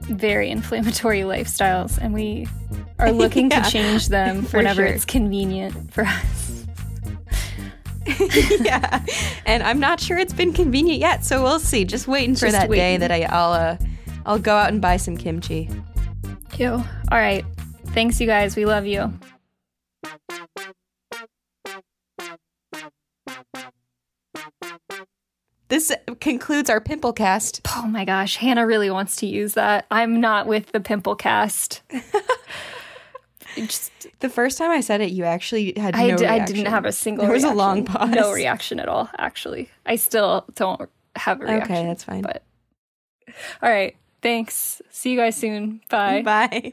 very 0.00 0.50
inflammatory 0.50 1.20
lifestyles, 1.20 1.98
and 1.98 2.14
we 2.14 2.48
are 2.98 3.12
looking 3.12 3.50
Yeah, 3.50 3.62
to 3.62 3.70
change 3.70 4.08
them 4.08 4.44
whenever 4.50 4.86
sure. 4.86 4.86
it's 4.86 5.04
convenient 5.04 5.92
for 5.92 6.04
us. 6.04 6.64
yeah, 8.60 9.04
and 9.46 9.62
I'm 9.62 9.80
not 9.80 10.00
sure 10.00 10.16
it's 10.16 10.32
been 10.32 10.52
convenient 10.52 11.00
yet, 11.00 11.24
so 11.24 11.42
we'll 11.42 11.58
see. 11.58 11.84
Just 11.84 12.06
waiting 12.08 12.34
for 12.34 12.46
Just 12.46 12.52
that 12.52 12.70
day 12.70 12.96
that 12.96 13.10
I, 13.10 13.22
I'll 13.24 13.52
uh, 13.52 13.76
I'll 14.24 14.38
go 14.38 14.54
out 14.56 14.68
and 14.70 14.80
buy 14.80 14.96
some 14.96 15.16
kimchi. 15.16 15.68
Ew. 16.56 16.70
All 16.70 16.84
right. 17.10 17.44
Thanks, 17.88 18.20
you 18.20 18.26
guys. 18.26 18.54
We 18.56 18.64
love 18.64 18.86
you. 18.86 19.12
This 25.76 25.92
concludes 26.20 26.70
our 26.70 26.80
pimple 26.80 27.12
cast. 27.12 27.60
Oh 27.76 27.86
my 27.86 28.06
gosh, 28.06 28.36
Hannah 28.36 28.66
really 28.66 28.88
wants 28.88 29.16
to 29.16 29.26
use 29.26 29.52
that. 29.54 29.84
I'm 29.90 30.22
not 30.22 30.46
with 30.46 30.72
the 30.72 30.80
pimple 30.80 31.14
cast. 31.16 31.82
Just, 33.56 33.90
The 34.20 34.30
first 34.30 34.56
time 34.56 34.70
I 34.70 34.80
said 34.80 35.02
it, 35.02 35.12
you 35.12 35.24
actually 35.24 35.74
had 35.76 35.94
I, 35.94 36.08
no 36.08 36.16
d- 36.16 36.24
I 36.24 36.36
reaction. 36.36 36.56
didn't 36.56 36.70
have 36.70 36.86
a 36.86 36.92
single. 36.92 37.24
There 37.26 37.32
was 37.34 37.44
a 37.44 37.52
long 37.52 37.84
pause. 37.84 38.08
No 38.10 38.32
reaction 38.32 38.80
at 38.80 38.88
all. 38.88 39.10
Actually, 39.18 39.68
I 39.84 39.96
still 39.96 40.46
don't 40.54 40.88
have 41.14 41.42
a 41.42 41.44
reaction. 41.44 41.76
Okay, 41.76 41.86
that's 41.86 42.04
fine. 42.04 42.22
But 42.22 42.42
all 43.62 43.68
right, 43.70 43.96
thanks. 44.22 44.80
See 44.90 45.10
you 45.10 45.18
guys 45.18 45.36
soon. 45.36 45.82
Bye. 45.90 46.22
Bye. 46.22 46.72